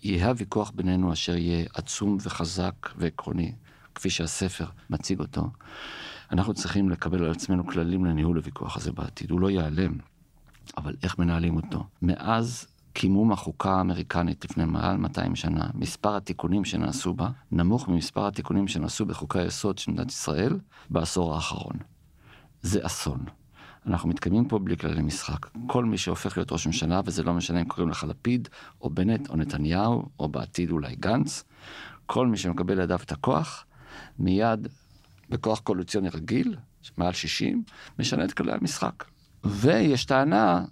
[0.03, 3.51] יהיה הוויכוח בינינו אשר יהיה עצום וחזק ועקרוני,
[3.95, 5.49] כפי שהספר מציג אותו,
[6.31, 9.31] אנחנו צריכים לקבל על עצמנו כללים לניהול הוויכוח הזה בעתיד.
[9.31, 9.97] הוא לא ייעלם,
[10.77, 11.83] אבל איך מנהלים אותו?
[12.01, 18.67] מאז קימום החוקה האמריקנית לפני מעל 200 שנה, מספר התיקונים שנעשו בה נמוך ממספר התיקונים
[18.67, 21.75] שנעשו בחוקי היסוד של מדינת ישראל בעשור האחרון.
[22.61, 23.25] זה אסון.
[23.87, 25.47] אנחנו מתקיימים פה בלי כללי משחק.
[25.67, 28.49] כל מי שהופך להיות ראש ממשלה, וזה לא משנה אם קוראים לך לפיד,
[28.81, 31.43] או בנט, או נתניהו, או בעתיד אולי גנץ,
[32.05, 33.65] כל מי שמקבל לידיו את הכוח,
[34.19, 34.67] מיד
[35.29, 36.55] בכוח קואליציוני רגיל,
[36.97, 37.63] מעל 60,
[37.99, 39.03] משנה את כללי המשחק.
[39.43, 40.65] ויש טענה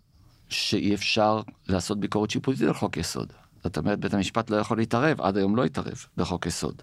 [0.49, 3.34] שאי אפשר לעשות ביקורת שיפוטית על חוק יסוד.
[3.63, 6.82] זאת אומרת, בית המשפט לא יכול להתערב, עד היום לא התערב בחוק יסוד.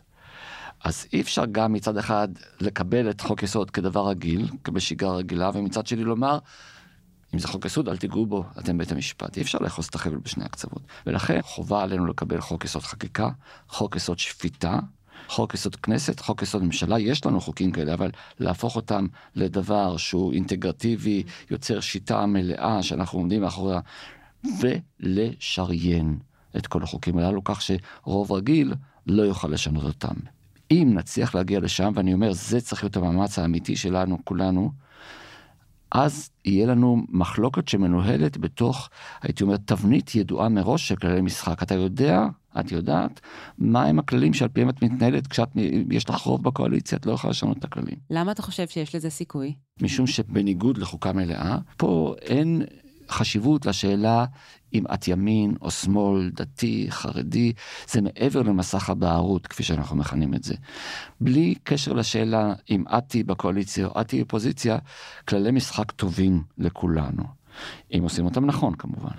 [0.85, 2.29] אז אי אפשר גם מצד אחד
[2.61, 6.39] לקבל את חוק יסוד כדבר רגיל, בשגרה רגילה, ומצד שני לומר,
[7.35, 9.37] אם זה חוק יסוד, אל תיגעו בו, אתם בית המשפט.
[9.37, 10.83] אי אפשר לאחוז את החבל בשני הקצוות.
[11.07, 13.29] ולכן חובה עלינו לקבל חוק יסוד חקיקה,
[13.69, 14.79] חוק יסוד שפיטה,
[15.29, 20.33] חוק יסוד כנסת, חוק יסוד ממשלה, יש לנו חוקים כאלה, אבל להפוך אותם לדבר שהוא
[20.33, 23.81] אינטגרטיבי, יוצר שיטה מלאה שאנחנו עומדים מאחוריה,
[24.61, 26.19] ולשריין
[26.57, 28.75] את כל החוקים הללו, כך שרוב רגיל
[29.07, 30.15] לא יוכל לשנות אותם.
[30.73, 34.71] אם נצליח להגיע לשם, ואני אומר, זה צריך להיות המאמץ האמיתי שלנו, כולנו,
[35.95, 38.91] אז יהיה לנו מחלוקת שמנוהלת בתוך,
[39.23, 41.63] הייתי אומר, תבנית ידועה מראש של כללי משחק.
[41.63, 42.27] אתה יודע,
[42.61, 43.21] את יודעת,
[43.59, 47.59] מה הם הכללים שעל פיהם את מתנהלת כשיש לך רוב בקואליציה, את לא יכולה לשנות
[47.59, 47.97] את הכללים.
[48.11, 49.55] למה אתה חושב שיש לזה סיכוי?
[49.81, 52.63] משום שבניגוד לחוקה מלאה, פה אין
[53.13, 54.25] חשיבות לשאלה
[54.75, 57.53] אם את ימין או שמאל, דתי, חרדי,
[57.89, 60.55] זה מעבר למסך הבערות, כפי שאנחנו מכנים את זה.
[61.21, 64.79] בלי קשר לשאלה אם את תהיי בקואליציה או את תהיי אופוזיציה,
[65.29, 67.42] כללי משחק טובים לכולנו.
[67.95, 69.11] אם עושים אותם נכון כמובן.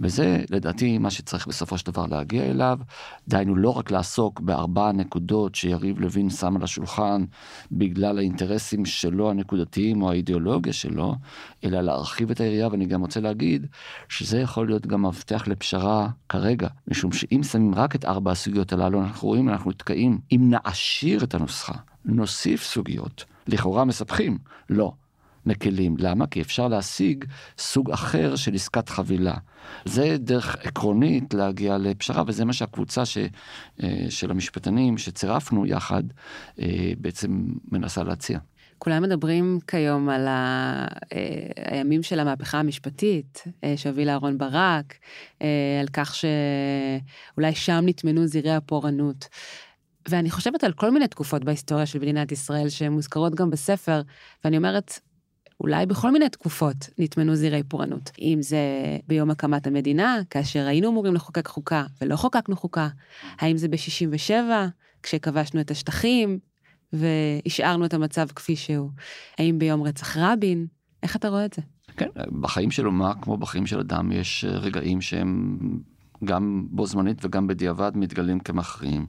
[0.00, 2.78] וזה לדעתי מה שצריך בסופו של דבר להגיע אליו,
[3.28, 7.24] דהיינו לא רק לעסוק בארבע נקודות שיריב לוין שם על השולחן
[7.72, 11.14] בגלל האינטרסים שלו הנקודתיים או האידיאולוגיה שלו,
[11.64, 13.66] אלא להרחיב את היריעה, ואני גם רוצה להגיד
[14.08, 19.02] שזה יכול להיות גם מפתח לפשרה כרגע, משום שאם שמים רק את ארבע הסוגיות הללו,
[19.02, 20.18] אנחנו רואים, אנחנו נתקעים.
[20.32, 21.74] אם נעשיר את הנוסחה,
[22.04, 24.38] נוסיף סוגיות, לכאורה מספחים,
[24.70, 24.92] לא.
[25.46, 25.96] מקלים.
[25.98, 26.26] למה?
[26.26, 27.24] כי אפשר להשיג
[27.58, 29.34] סוג אחר של עסקת חבילה.
[29.84, 33.18] זה דרך עקרונית להגיע לפשרה, וזה מה שהקבוצה ש,
[33.82, 36.02] אה, של המשפטנים שצירפנו יחד
[36.60, 38.38] אה, בעצם מנסה להציע.
[38.78, 40.86] כולם מדברים כיום על ה...
[41.12, 43.44] אה, הימים של המהפכה המשפטית
[43.76, 44.94] שהוביל אהרן ברק,
[45.80, 49.28] על כך שאולי שם נטמנו זירי הפורענות.
[50.08, 54.02] ואני חושבת על כל מיני תקופות בהיסטוריה של מדינת ישראל שמוזכרות גם בספר,
[54.44, 55.00] ואני אומרת,
[55.62, 58.10] אולי בכל מיני תקופות נטמנו זירי פורענות.
[58.18, 58.58] אם זה
[59.06, 62.88] ביום הקמת המדינה, כאשר היינו אמורים לחוקק חוקה ולא חוקקנו חוקה,
[63.38, 64.32] האם זה ב-67,
[65.02, 66.38] כשכבשנו את השטחים
[66.92, 68.90] והשארנו את המצב כפי שהוא,
[69.38, 70.66] האם ביום רצח רבין,
[71.02, 71.62] איך אתה רואה את זה?
[71.96, 72.08] כן,
[72.40, 75.58] בחיים של אומה, כמו בחיים של אדם, יש רגעים שהם
[76.24, 79.06] גם בו זמנית וגם בדיעבד מתגלים כמכריעים.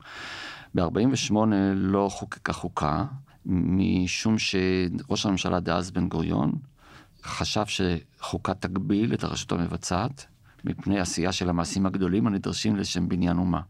[0.75, 1.33] ב-48
[1.75, 3.05] לא חוקקה חוקה,
[3.45, 6.51] משום שראש הממשלה דאז בן גוריון
[7.23, 10.25] חשב שחוקה תגביל את הרשות המבצעת
[10.65, 13.61] מפני עשייה של המעשים הגדולים הנדרשים לשם בניין אומה.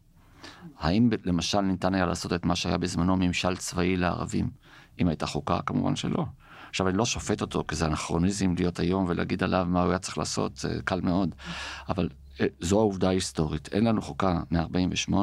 [0.79, 4.49] האם למשל ניתן היה לעשות את מה שהיה בזמנו ממשל צבאי לערבים?
[4.99, 6.25] אם הייתה חוקה, כמובן שלא.
[6.69, 9.99] עכשיו, אני לא שופט אותו, כי זה אנכרוניזם להיות היום ולהגיד עליו מה הוא היה
[9.99, 11.35] צריך לעשות, זה קל מאוד.
[11.89, 12.22] אבל אה,
[12.59, 13.69] זו העובדה ההיסטורית.
[13.71, 15.13] אין לנו חוקה מ-48,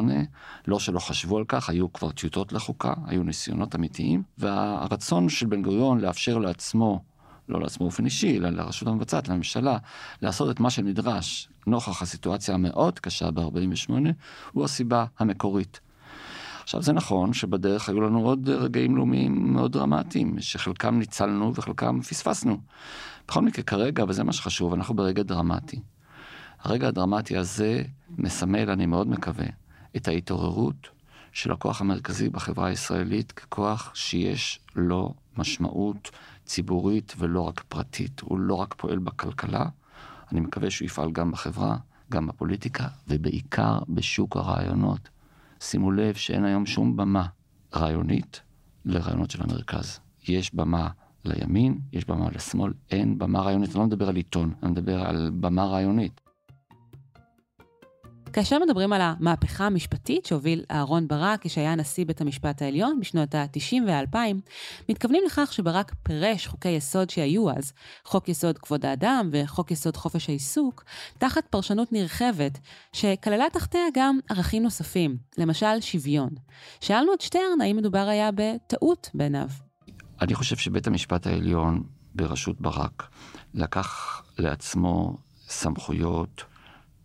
[0.66, 5.62] לא שלא חשבו על כך, היו כבר טיוטות לחוקה, היו ניסיונות אמיתיים, והרצון של בן
[5.62, 7.00] גוריון לאפשר לעצמו,
[7.48, 9.78] לא לעצמו באופן אישי, אלא לרשות המבצעת, לממשלה,
[10.22, 13.92] לעשות את מה שנדרש נוכח הסיטואציה המאוד קשה ב-48,
[14.52, 15.80] הוא הסיבה המקורית.
[16.62, 22.58] עכשיו זה נכון שבדרך היו לנו עוד רגעים לאומיים מאוד דרמטיים, שחלקם ניצלנו וחלקם פספסנו.
[23.28, 25.80] בכל מקרה כרגע, וזה מה שחשוב, אנחנו ברגע דרמטי.
[26.62, 27.82] הרגע הדרמטי הזה
[28.18, 29.46] מסמל, אני מאוד מקווה,
[29.96, 30.88] את ההתעוררות
[31.32, 36.10] של הכוח המרכזי בחברה הישראלית ככוח שיש לו משמעות
[36.44, 38.20] ציבורית ולא רק פרטית.
[38.20, 39.64] הוא לא רק פועל בכלכלה,
[40.32, 41.76] אני מקווה שהוא יפעל גם בחברה,
[42.10, 45.08] גם בפוליטיקה, ובעיקר בשוק הרעיונות.
[45.60, 47.26] שימו לב שאין היום שום במה
[47.74, 48.40] רעיונית
[48.84, 50.00] לרעיונות של המרכז.
[50.28, 50.88] יש במה
[51.24, 53.70] לימין, יש במה לשמאל, אין במה רעיונית.
[53.70, 56.20] אני לא מדבר על עיתון, אני מדבר על במה רעיונית.
[58.32, 63.76] כאשר מדברים על המהפכה המשפטית שהוביל אהרון ברק כשהיה נשיא בית המשפט העליון בשנות ה-90
[63.86, 64.16] וה-2000,
[64.88, 67.72] מתכוונים לכך שברק פירש חוקי יסוד שהיו אז,
[68.04, 70.84] חוק יסוד כבוד האדם וחוק יסוד חופש העיסוק,
[71.18, 72.58] תחת פרשנות נרחבת,
[72.92, 76.30] שכללה תחתיה גם ערכים נוספים, למשל שוויון.
[76.80, 79.48] שאלנו את שטרן האם מדובר היה בטעות בעיניו.
[80.20, 81.82] אני חושב שבית המשפט העליון
[82.14, 83.08] בראשות ברק
[83.54, 85.16] לקח לעצמו
[85.48, 86.44] סמכויות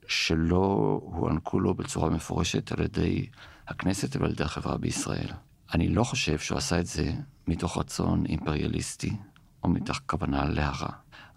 [0.07, 3.25] שלא הוענקו לו בצורה מפורשת על ידי
[3.67, 5.29] הכנסת ועל ידי החברה בישראל.
[5.73, 7.13] אני לא חושב שהוא עשה את זה
[7.47, 9.13] מתוך רצון אימפריאליסטי
[9.63, 10.89] או מתוך כוונה להרע.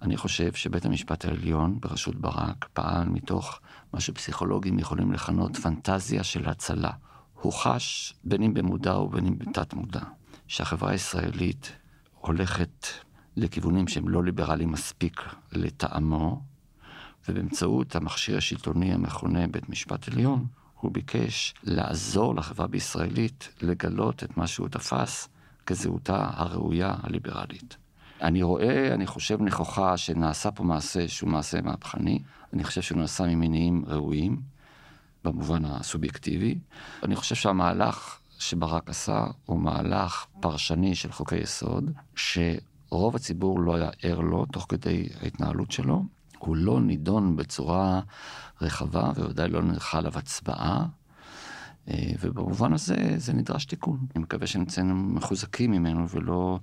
[0.03, 3.61] אני חושב שבית המשפט העליון בראשות ברק פעל מתוך
[3.93, 6.91] מה שפסיכולוגים יכולים לכנות פנטזיה של הצלה.
[7.35, 10.03] הוא חש, בין אם במודע ובין אם בתת מודע,
[10.47, 11.73] שהחברה הישראלית
[12.21, 12.87] הולכת
[13.37, 16.43] לכיוונים שהם לא ליברליים מספיק לטעמו,
[17.29, 20.47] ובאמצעות המכשיר השלטוני המכונה בית משפט עליון,
[20.81, 25.29] הוא ביקש לעזור לחברה בישראלית לגלות את מה שהוא תפס
[25.67, 27.77] כזהותה הראויה הליברלית.
[28.23, 32.23] אני רואה, אני חושב נכוחה שנעשה פה מעשה שהוא מעשה מהפכני,
[32.53, 34.41] אני חושב שהוא נעשה ממניעים ראויים,
[35.25, 36.59] במובן הסובייקטיבי.
[37.03, 43.91] אני חושב שהמהלך שברק עשה הוא מהלך פרשני של חוקי יסוד, שרוב הציבור לא היה
[44.03, 46.05] ער לו תוך כדי ההתנהלות שלו,
[46.39, 48.01] הוא לא נידון בצורה
[48.61, 50.87] רחבה, וודאי לא נלכה עליו הצבעה,
[51.91, 54.07] אה, ובמובן הזה זה נדרש תיקון.
[54.17, 56.59] אני מקווה שנצא מחוזקים ממנו ולא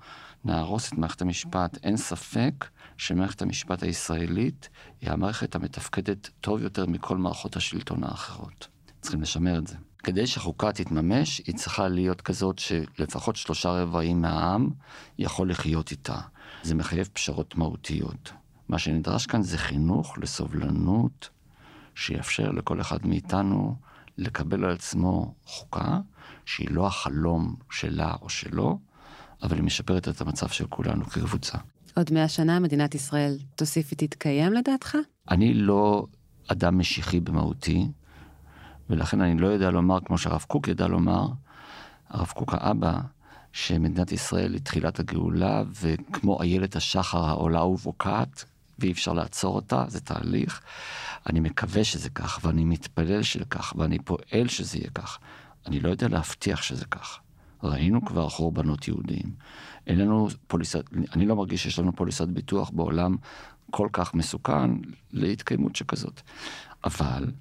[0.45, 1.78] נהרוס את מערכת המשפט.
[1.84, 2.65] אין ספק
[2.97, 4.69] שמערכת המשפט הישראלית
[5.01, 8.67] היא המערכת המתפקדת טוב יותר מכל מערכות השלטון האחרות.
[9.01, 9.76] צריכים לשמר את זה.
[10.03, 14.69] כדי שהחוקה תתממש, היא צריכה להיות כזאת שלפחות שלושה רבעים מהעם
[15.19, 16.17] יכול לחיות איתה.
[16.63, 18.32] זה מחייב פשרות מהותיות.
[18.70, 21.30] מה שנדרש כאן זה חינוך לסובלנות
[21.95, 23.76] שיאפשר לכל אחד מאיתנו
[24.18, 25.99] לקבל על עצמו חוקה
[26.45, 28.80] שהיא לא החלום שלה או שלו,
[29.43, 31.57] אבל היא משפרת את המצב של כולנו כקבוצה.
[31.95, 34.97] עוד מאה שנה מדינת ישראל תוסיף ותתקיים לדעתך?
[35.32, 36.05] אני לא
[36.47, 37.88] אדם משיחי במהותי,
[38.89, 41.28] ולכן אני לא יודע לומר, כמו שהרב קוק ידע לומר,
[42.09, 42.99] הרב קוק האבא,
[43.51, 48.45] שמדינת ישראל היא תחילת הגאולה, וכמו איילת השחר העולה ובוקעת,
[48.80, 50.61] ואי אפשר לעצור אותה, זה תהליך.
[51.30, 55.19] אני מקווה שזה כך, ואני מתפלל שזה כך, ואני פועל שזה יהיה כך.
[55.67, 57.19] אני לא יודע להבטיח שזה כך,
[57.63, 59.36] ראינו כבר חורבנות יהודיים.
[59.88, 63.15] אין לנו פוליסת, אני לא מרגיש שיש לנו פוליסת ביטוח בעולם
[63.71, 64.71] כל כך מסוכן
[65.11, 66.21] להתקיימות שכזאת.
[66.84, 67.32] אבל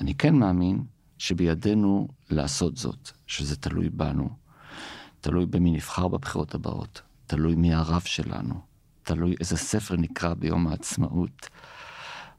[0.00, 0.84] אני כן מאמין
[1.18, 4.28] שבידינו לעשות זאת, שזה תלוי בנו,
[5.20, 8.71] תלוי במי נבחר בבחירות הבאות, תלוי מי הרב שלנו,
[9.02, 11.48] תלוי איזה ספר נקרא ביום העצמאות.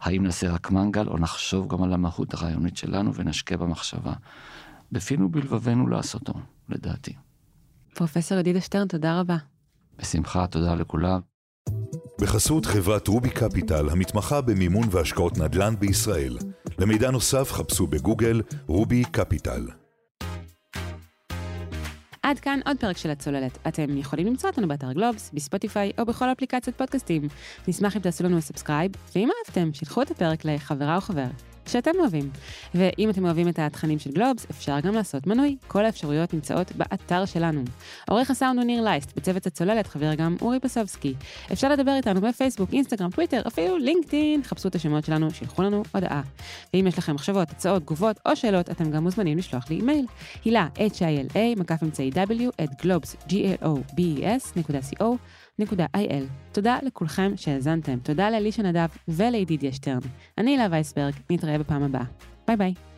[0.02, 4.14] האם נעשה רק מנגל או נחשוב גם על המהות הרעיונית שלנו ונשקיע במחשבה.
[4.92, 6.34] בפינו בלבבנו לעשותו,
[6.70, 7.14] לדעתי.
[7.96, 9.38] פרופסור ידידה שטרן, תודה רבה.
[10.00, 11.20] בשמחה, תודה לכולם.
[12.22, 16.38] בחסות חברת רובי קפיטל, המתמחה במימון והשקעות נדל"ן בישראל.
[16.80, 19.83] למידע נוסף חפשו בגוגל רובי קפיטל.
[22.24, 23.58] עד כאן עוד פרק של הצוללת.
[23.68, 27.28] אתם יכולים למצוא אותנו באתר גלובס, בספוטיפיי או בכל אפליקציות פודקאסטים.
[27.68, 31.53] נשמח אם תעשו לנו subscribe, ואם אהבתם, שילחו את הפרק לחברה או חבר.
[31.68, 32.30] שאתם אוהבים.
[32.76, 35.58] ואם אתם אוהבים את התכנים של גלובס, אפשר גם לעשות מנוי.
[35.68, 37.64] כל האפשרויות נמצאות באתר שלנו.
[38.10, 41.14] עורך הסאונד הוא ניר לייסט, בצוות הצוללת חבר גם אורי פסובסקי.
[41.52, 46.22] אפשר לדבר איתנו בפייסבוק, אינסטגרם, טוויטר, אפילו לינקדאין, חפשו את השמות שלנו, שילחו לנו הודעה.
[46.74, 50.06] ואם יש לכם מחשבות, הצעות, תגובות או שאלות, אתם גם מוזמנים לשלוח לי אימייל.
[50.46, 53.34] הילה, h-i-l-a, מקף אמצעי w, at globes,
[55.62, 56.24] www.il.
[56.52, 60.00] תודה לכולכם שהאזנתם, תודה לאלישע נדב ולידידיה שטרן.
[60.38, 62.04] אני הילה וייסברג, נתראה בפעם הבאה.
[62.48, 62.93] ביי ביי.